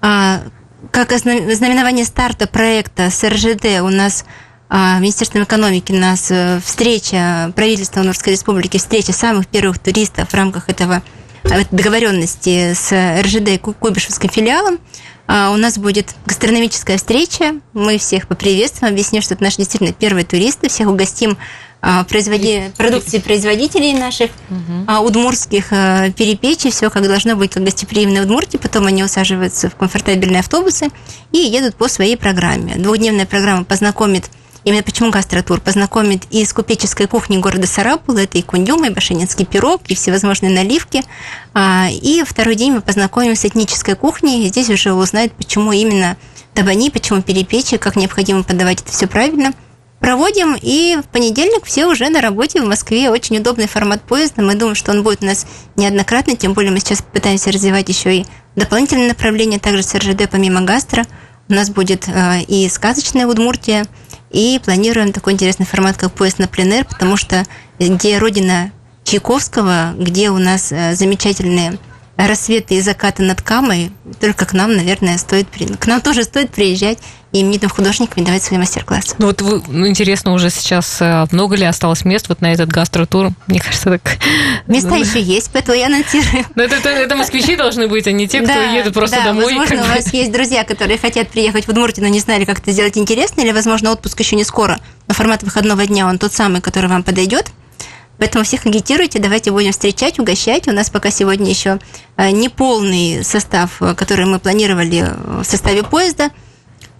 Как 0.00 1.12
знаменование 1.12 2.04
старта 2.04 2.48
проекта 2.48 3.10
с 3.10 3.22
РЖД 3.22 3.82
у 3.82 3.90
нас 3.90 4.24
Министерством 4.68 5.44
экономики 5.44 5.92
у 5.92 5.98
нас 5.98 6.32
э, 6.32 6.58
встреча 6.64 7.52
правительства 7.54 8.00
Удмуртской 8.00 8.32
республики, 8.32 8.78
встреча 8.78 9.12
самых 9.12 9.46
первых 9.46 9.78
туристов 9.78 10.30
в 10.30 10.34
рамках 10.34 10.70
этого 10.70 11.02
Э, 11.04 11.21
договоренности 11.70 12.74
с 12.74 12.92
РЖД 13.22 13.60
Куйбышевским 13.60 14.30
филиалом. 14.30 14.78
А, 15.26 15.50
у 15.50 15.56
нас 15.56 15.78
будет 15.78 16.14
гастрономическая 16.26 16.96
встреча. 16.98 17.54
Мы 17.72 17.98
всех 17.98 18.28
поприветствуем, 18.28 18.92
объясним, 18.92 19.22
что 19.22 19.34
это 19.34 19.44
наши 19.44 19.58
действительно 19.58 19.92
первые 19.92 20.24
туристы. 20.24 20.68
Всех 20.68 20.88
угостим 20.88 21.38
а, 21.80 22.04
производи... 22.04 22.70
продукции 22.76 23.18
производителей 23.18 23.94
наших, 23.94 24.30
угу. 24.50 25.04
удмурских 25.06 25.72
э, 25.72 26.12
перепечи, 26.16 26.70
все 26.70 26.90
как 26.90 27.02
должно 27.04 27.34
быть, 27.34 27.52
как 27.52 27.64
гостеприимные 27.64 28.22
удмурти. 28.22 28.56
Потом 28.56 28.86
они 28.86 29.02
усаживаются 29.02 29.68
в 29.68 29.76
комфортабельные 29.76 30.40
автобусы 30.40 30.88
и 31.32 31.38
едут 31.38 31.76
по 31.76 31.88
своей 31.88 32.16
программе. 32.16 32.74
Двухдневная 32.76 33.26
программа 33.26 33.64
познакомит 33.64 34.30
Именно 34.64 34.82
почему 34.82 35.10
гастротур 35.10 35.60
познакомит 35.60 36.22
и 36.30 36.44
с 36.44 36.52
купеческой 36.52 37.08
кухней 37.08 37.38
города 37.38 37.66
Сарапула, 37.66 38.18
это 38.18 38.38
и 38.38 38.42
кундюм, 38.42 38.84
и 38.84 38.90
башенинский 38.90 39.44
пирог, 39.44 39.82
и 39.88 39.94
всевозможные 39.94 40.52
наливки. 40.52 41.02
А, 41.52 41.88
и 41.90 42.22
второй 42.24 42.54
день 42.54 42.72
мы 42.72 42.80
познакомим 42.80 43.34
с 43.34 43.44
этнической 43.44 43.96
кухней, 43.96 44.44
и 44.44 44.48
здесь 44.48 44.70
уже 44.70 44.92
узнают, 44.92 45.32
почему 45.32 45.72
именно 45.72 46.16
табани, 46.54 46.90
почему 46.90 47.22
перепечи, 47.22 47.76
как 47.76 47.96
необходимо 47.96 48.44
подавать 48.44 48.82
это 48.82 48.92
все 48.92 49.06
правильно. 49.06 49.52
Проводим, 49.98 50.56
и 50.60 50.98
в 51.00 51.08
понедельник 51.08 51.64
все 51.64 51.86
уже 51.86 52.08
на 52.08 52.20
работе 52.20 52.60
в 52.60 52.66
Москве. 52.66 53.08
Очень 53.08 53.38
удобный 53.38 53.68
формат 53.68 54.02
поезда. 54.02 54.42
Мы 54.42 54.56
думаем, 54.56 54.74
что 54.74 54.90
он 54.90 55.04
будет 55.04 55.22
у 55.22 55.26
нас 55.26 55.46
неоднократно, 55.76 56.36
тем 56.36 56.54
более 56.54 56.72
мы 56.72 56.80
сейчас 56.80 57.02
пытаемся 57.02 57.52
развивать 57.52 57.88
еще 57.88 58.16
и 58.16 58.26
дополнительные 58.56 59.08
направления, 59.08 59.60
также 59.60 59.84
с 59.84 59.94
РЖД 59.94 60.28
помимо 60.28 60.62
гастро. 60.62 61.04
У 61.48 61.52
нас 61.52 61.70
будет 61.70 62.08
э, 62.08 62.42
и 62.48 62.68
сказочная 62.68 63.26
Удмуртия, 63.28 63.86
и 64.32 64.60
планируем 64.64 65.12
такой 65.12 65.34
интересный 65.34 65.66
формат, 65.66 65.96
как 65.96 66.12
поезд 66.12 66.38
на 66.38 66.48
пленэр, 66.48 66.84
потому 66.84 67.16
что 67.16 67.44
где 67.78 68.18
родина 68.18 68.72
Чайковского, 69.04 69.94
где 69.98 70.30
у 70.30 70.38
нас 70.38 70.72
э, 70.72 70.94
замечательные 70.94 71.78
рассветы 72.16 72.74
и 72.76 72.80
закаты 72.80 73.22
над 73.22 73.42
Камой, 73.42 73.90
только 74.20 74.46
к 74.46 74.52
нам, 74.52 74.76
наверное, 74.76 75.18
стоит... 75.18 75.48
К 75.78 75.86
нам 75.86 76.00
тоже 76.00 76.24
стоит 76.24 76.50
приезжать 76.50 76.98
и 77.32 77.40
именитым 77.40 77.70
художникам 77.70 78.24
давать 78.24 78.42
свои 78.42 78.58
мастер-классы. 78.58 79.14
Ну 79.18 79.26
вот 79.26 79.40
вы, 79.40 79.62
ну, 79.66 79.86
интересно, 79.88 80.34
уже 80.34 80.50
сейчас 80.50 80.98
э, 81.00 81.26
много 81.30 81.56
ли 81.56 81.64
осталось 81.64 82.04
мест 82.04 82.28
вот 82.28 82.42
на 82.42 82.52
этот 82.52 82.68
гастротур? 82.68 83.30
Мне 83.46 83.58
кажется, 83.58 83.90
так... 83.90 84.02
Места 84.66 84.90
ну, 84.90 84.96
еще 84.96 85.20
есть, 85.20 85.50
поэтому 85.52 85.78
я 85.78 85.86
анонсирую. 85.86 86.44
Но 86.54 86.62
это, 86.62 86.76
это, 86.76 86.90
это 86.90 87.16
москвичи 87.16 87.56
должны 87.56 87.88
быть, 87.88 88.06
а 88.06 88.12
не 88.12 88.28
те, 88.28 88.40
кто 88.40 88.52
да, 88.52 88.72
едет 88.72 88.92
просто 88.92 89.16
да, 89.16 89.24
домой. 89.26 89.44
возможно, 89.44 89.82
у 89.82 89.88
вас 89.88 90.12
есть 90.12 90.30
друзья, 90.30 90.64
которые 90.64 90.98
хотят 90.98 91.30
приехать 91.30 91.66
в 91.66 91.70
Удмуртию, 91.70 92.04
но 92.04 92.12
не 92.12 92.20
знали, 92.20 92.44
как 92.44 92.58
это 92.58 92.70
сделать 92.72 92.98
интересно, 92.98 93.40
или, 93.40 93.52
возможно, 93.52 93.90
отпуск 93.90 94.20
еще 94.20 94.36
не 94.36 94.44
скоро. 94.44 94.78
Но 95.08 95.14
формат 95.14 95.42
выходного 95.42 95.86
дня, 95.86 96.06
он 96.06 96.18
тот 96.18 96.34
самый, 96.34 96.60
который 96.60 96.90
вам 96.90 97.02
подойдет. 97.02 97.50
Поэтому 98.18 98.44
всех 98.44 98.66
агитируйте, 98.66 99.18
давайте 99.18 99.50
будем 99.50 99.72
встречать, 99.72 100.18
угощать. 100.18 100.68
У 100.68 100.72
нас 100.72 100.90
пока 100.90 101.10
сегодня 101.10 101.48
еще 101.50 101.80
э, 102.16 102.30
не 102.30 102.48
полный 102.48 103.24
состав, 103.24 103.82
э, 103.82 103.94
который 103.94 104.26
мы 104.26 104.38
планировали 104.38 105.06
в 105.40 105.44
составе 105.44 105.82
поезда. 105.82 106.30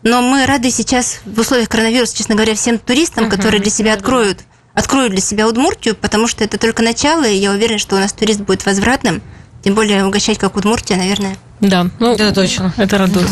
Но 0.03 0.21
мы 0.21 0.47
рады 0.47 0.71
сейчас 0.71 1.21
в 1.25 1.39
условиях 1.39 1.69
коронавируса, 1.69 2.17
честно 2.17 2.35
говоря, 2.35 2.55
всем 2.55 2.79
туристам, 2.79 3.31
которые 3.31 3.61
для 3.61 3.71
себя 3.71 3.95
откроют, 3.95 4.41
откроют 4.75 5.13
для 5.13 5.21
себя 5.21 5.47
Удмуртию, 5.47 5.95
потому 5.95 6.27
что 6.27 6.43
это 6.43 6.59
только 6.59 6.83
начало, 6.83 7.25
и 7.25 7.37
я 7.37 7.53
уверена, 7.53 7.79
что 7.79 7.97
у 7.97 7.99
нас 7.99 8.13
турист 8.13 8.41
будет 8.41 8.67
возвратным. 8.67 9.23
Тем 9.63 9.75
более 9.75 10.05
угощать 10.05 10.39
как 10.39 10.57
Удмуртия, 10.57 10.97
наверное, 10.97 11.37
да, 11.63 11.87
ну, 12.01 12.15
это 12.15 12.35
точно. 12.35 12.75
Это 12.77 12.99
радует. 12.99 13.29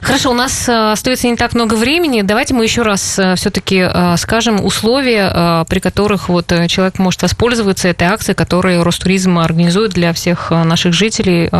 Хорошо, 0.00 0.30
у 0.30 0.34
нас 0.34 0.66
э, 0.66 0.92
остается 0.92 1.28
не 1.28 1.36
так 1.36 1.52
много 1.52 1.74
времени. 1.74 2.22
Давайте 2.22 2.54
мы 2.54 2.64
еще 2.64 2.80
раз 2.80 3.18
э, 3.18 3.34
все-таки 3.36 3.86
э, 3.86 4.16
скажем 4.16 4.64
условия, 4.64 5.66
при 5.68 5.78
которых 5.78 6.30
вот 6.30 6.50
человек 6.68 6.98
может 6.98 7.20
воспользоваться 7.20 7.88
этой 7.88 8.04
акцией, 8.08 8.34
которую 8.34 8.82
Ростуризм 8.82 9.38
организует 9.38 9.92
для 9.92 10.14
всех 10.14 10.50
наших 10.50 10.94
жителей 10.94 11.50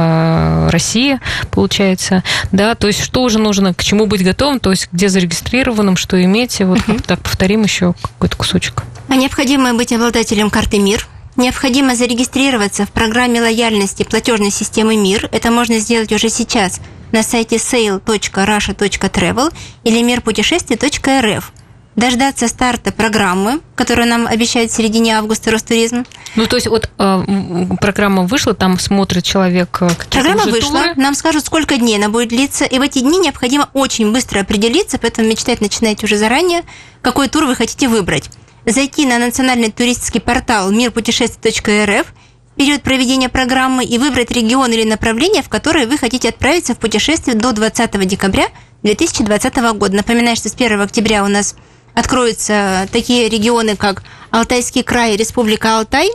России, 0.71 1.21
получается. 1.51 2.23
Да, 2.51 2.75
то 2.75 2.87
есть 2.87 3.05
что 3.05 3.23
уже 3.23 3.38
нужно, 3.38 3.75
к 3.75 3.85
чему 3.85 4.07
быть 4.07 4.25
готовым, 4.25 4.59
то 4.59 4.71
есть 4.71 4.88
где 4.91 5.11
зарегистрированным, 5.11 5.97
что 5.97 6.23
иметь. 6.25 6.61
Вот 6.61 6.81
так 7.07 7.21
повторим 7.21 7.62
еще 7.62 7.95
какой-то 8.01 8.38
кусочек. 8.38 8.85
А 9.09 9.17
необходимо 9.17 9.75
быть 9.75 9.93
обладателем 9.93 10.49
карты 10.49 10.79
МИР, 10.79 11.07
Необходимо 11.37 11.97
зарегистрироваться 11.97 12.85
в 12.85 12.90
программе 12.90 13.40
лояльности 13.40 14.03
платежной 14.03 14.51
системы 14.51 14.97
МИР. 14.97 15.31
Это 15.33 15.51
можно 15.51 15.79
сделать 15.79 16.12
уже 16.12 16.29
сейчас 16.29 16.81
на 17.11 17.23
сайте 17.23 17.57
sale.russia.travel 17.57 19.53
или 19.85 20.03
мирпутешествий.рф. 20.03 21.53
Дождаться 21.95 22.49
старта 22.49 22.90
программы, 22.90 23.61
которую 23.75 24.09
нам 24.09 24.27
обещают 24.27 24.71
в 24.71 24.75
середине 24.75 25.18
августа 25.18 25.51
Ростуризм. 25.51 26.07
Ну, 26.37 26.47
то 26.47 26.57
есть 26.57 26.66
вот 26.66 26.90
э, 26.99 27.66
программа 27.81 28.23
вышла, 28.23 28.55
там 28.55 28.79
смотрит 28.79 29.25
человек 29.25 29.79
э, 29.83 29.90
Программа 30.11 30.45
вышла, 30.45 30.81
туры. 30.81 30.95
нам 30.97 31.14
скажут, 31.14 31.45
сколько 31.45 31.77
дней 31.77 31.97
она 31.97 32.09
будет 32.09 32.29
длиться, 32.29 32.64
и 32.64 32.79
в 32.79 32.83
эти 32.83 33.01
дни 33.01 33.18
необходимо 33.18 33.68
очень 33.75 34.11
быстро 34.11 34.40
определиться, 34.40 34.99
поэтому 34.99 35.29
мечтать 35.29 35.61
начинайте 35.61 36.07
уже 36.07 36.16
заранее, 36.16 36.62
какой 37.03 37.29
тур 37.29 37.45
вы 37.45 37.55
хотите 37.57 37.88
выбрать 37.88 38.31
зайти 38.66 39.07
на 39.07 39.18
национальный 39.18 39.70
туристический 39.70 40.20
портал 40.20 40.70
мирпутешествий.рф 40.70 42.07
в 42.07 42.57
период 42.57 42.83
проведения 42.83 43.29
программы 43.29 43.85
и 43.85 43.98
выбрать 43.98 44.31
регион 44.31 44.70
или 44.72 44.85
направление, 44.85 45.42
в 45.42 45.48
которое 45.48 45.87
вы 45.87 45.98
хотите 45.98 46.29
отправиться 46.29 46.75
в 46.75 46.79
путешествие 46.79 47.37
до 47.37 47.53
20 47.53 48.07
декабря 48.07 48.48
2020 48.83 49.57
года. 49.77 49.96
Напоминаю, 49.96 50.37
что 50.37 50.48
с 50.48 50.55
1 50.55 50.81
октября 50.81 51.25
у 51.25 51.29
нас 51.29 51.57
откроются 51.94 52.88
такие 52.92 53.29
регионы, 53.29 53.77
как 53.77 54.03
Алтайский 54.31 54.83
край, 54.83 55.16
Республика 55.16 55.79
Алтай, 55.79 56.11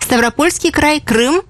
Ставропольский 0.00 0.70
край, 0.70 1.00
Крым, 1.00 1.42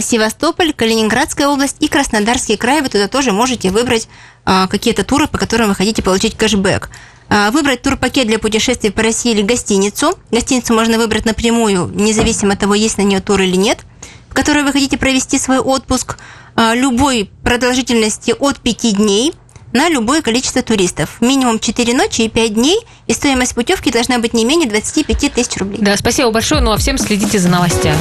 Севастополь, 0.00 0.72
Калининградская 0.72 1.48
область 1.48 1.76
и 1.80 1.88
Краснодарский 1.88 2.56
край. 2.56 2.82
Вы 2.82 2.88
туда 2.88 3.08
тоже 3.08 3.32
можете 3.32 3.70
выбрать 3.70 4.08
а, 4.44 4.66
какие-то 4.66 5.04
туры, 5.04 5.26
по 5.26 5.38
которым 5.38 5.68
вы 5.68 5.74
хотите 5.74 6.02
получить 6.02 6.36
кэшбэк. 6.36 6.90
А, 7.28 7.50
выбрать 7.50 7.82
турпакет 7.82 8.26
для 8.26 8.38
путешествий 8.38 8.90
по 8.90 9.02
России 9.02 9.32
или 9.32 9.42
гостиницу. 9.42 10.18
Гостиницу 10.30 10.74
можно 10.74 10.98
выбрать 10.98 11.26
напрямую, 11.26 11.90
независимо 11.94 12.54
от 12.54 12.60
того, 12.60 12.74
есть 12.74 12.98
на 12.98 13.02
нее 13.02 13.20
тур 13.20 13.40
или 13.40 13.56
нет, 13.56 13.80
в 14.30 14.34
которой 14.34 14.64
вы 14.64 14.72
хотите 14.72 14.96
провести 14.96 15.38
свой 15.38 15.58
отпуск 15.58 16.16
а, 16.56 16.74
любой 16.74 17.30
продолжительности 17.42 18.34
от 18.38 18.58
5 18.58 18.96
дней 18.96 19.34
на 19.72 19.88
любое 19.88 20.22
количество 20.22 20.62
туристов. 20.62 21.20
Минимум 21.20 21.58
4 21.58 21.94
ночи 21.94 22.22
и 22.22 22.28
5 22.28 22.54
дней, 22.54 22.80
и 23.06 23.12
стоимость 23.12 23.54
путевки 23.54 23.90
должна 23.90 24.18
быть 24.18 24.32
не 24.32 24.44
менее 24.44 24.68
25 24.68 25.32
тысяч 25.34 25.56
рублей. 25.58 25.78
Да, 25.80 25.96
спасибо 25.96 26.30
большое. 26.30 26.60
Ну 26.62 26.72
а 26.72 26.78
всем 26.78 26.96
следите 26.98 27.38
за 27.38 27.48
новостями. 27.48 27.98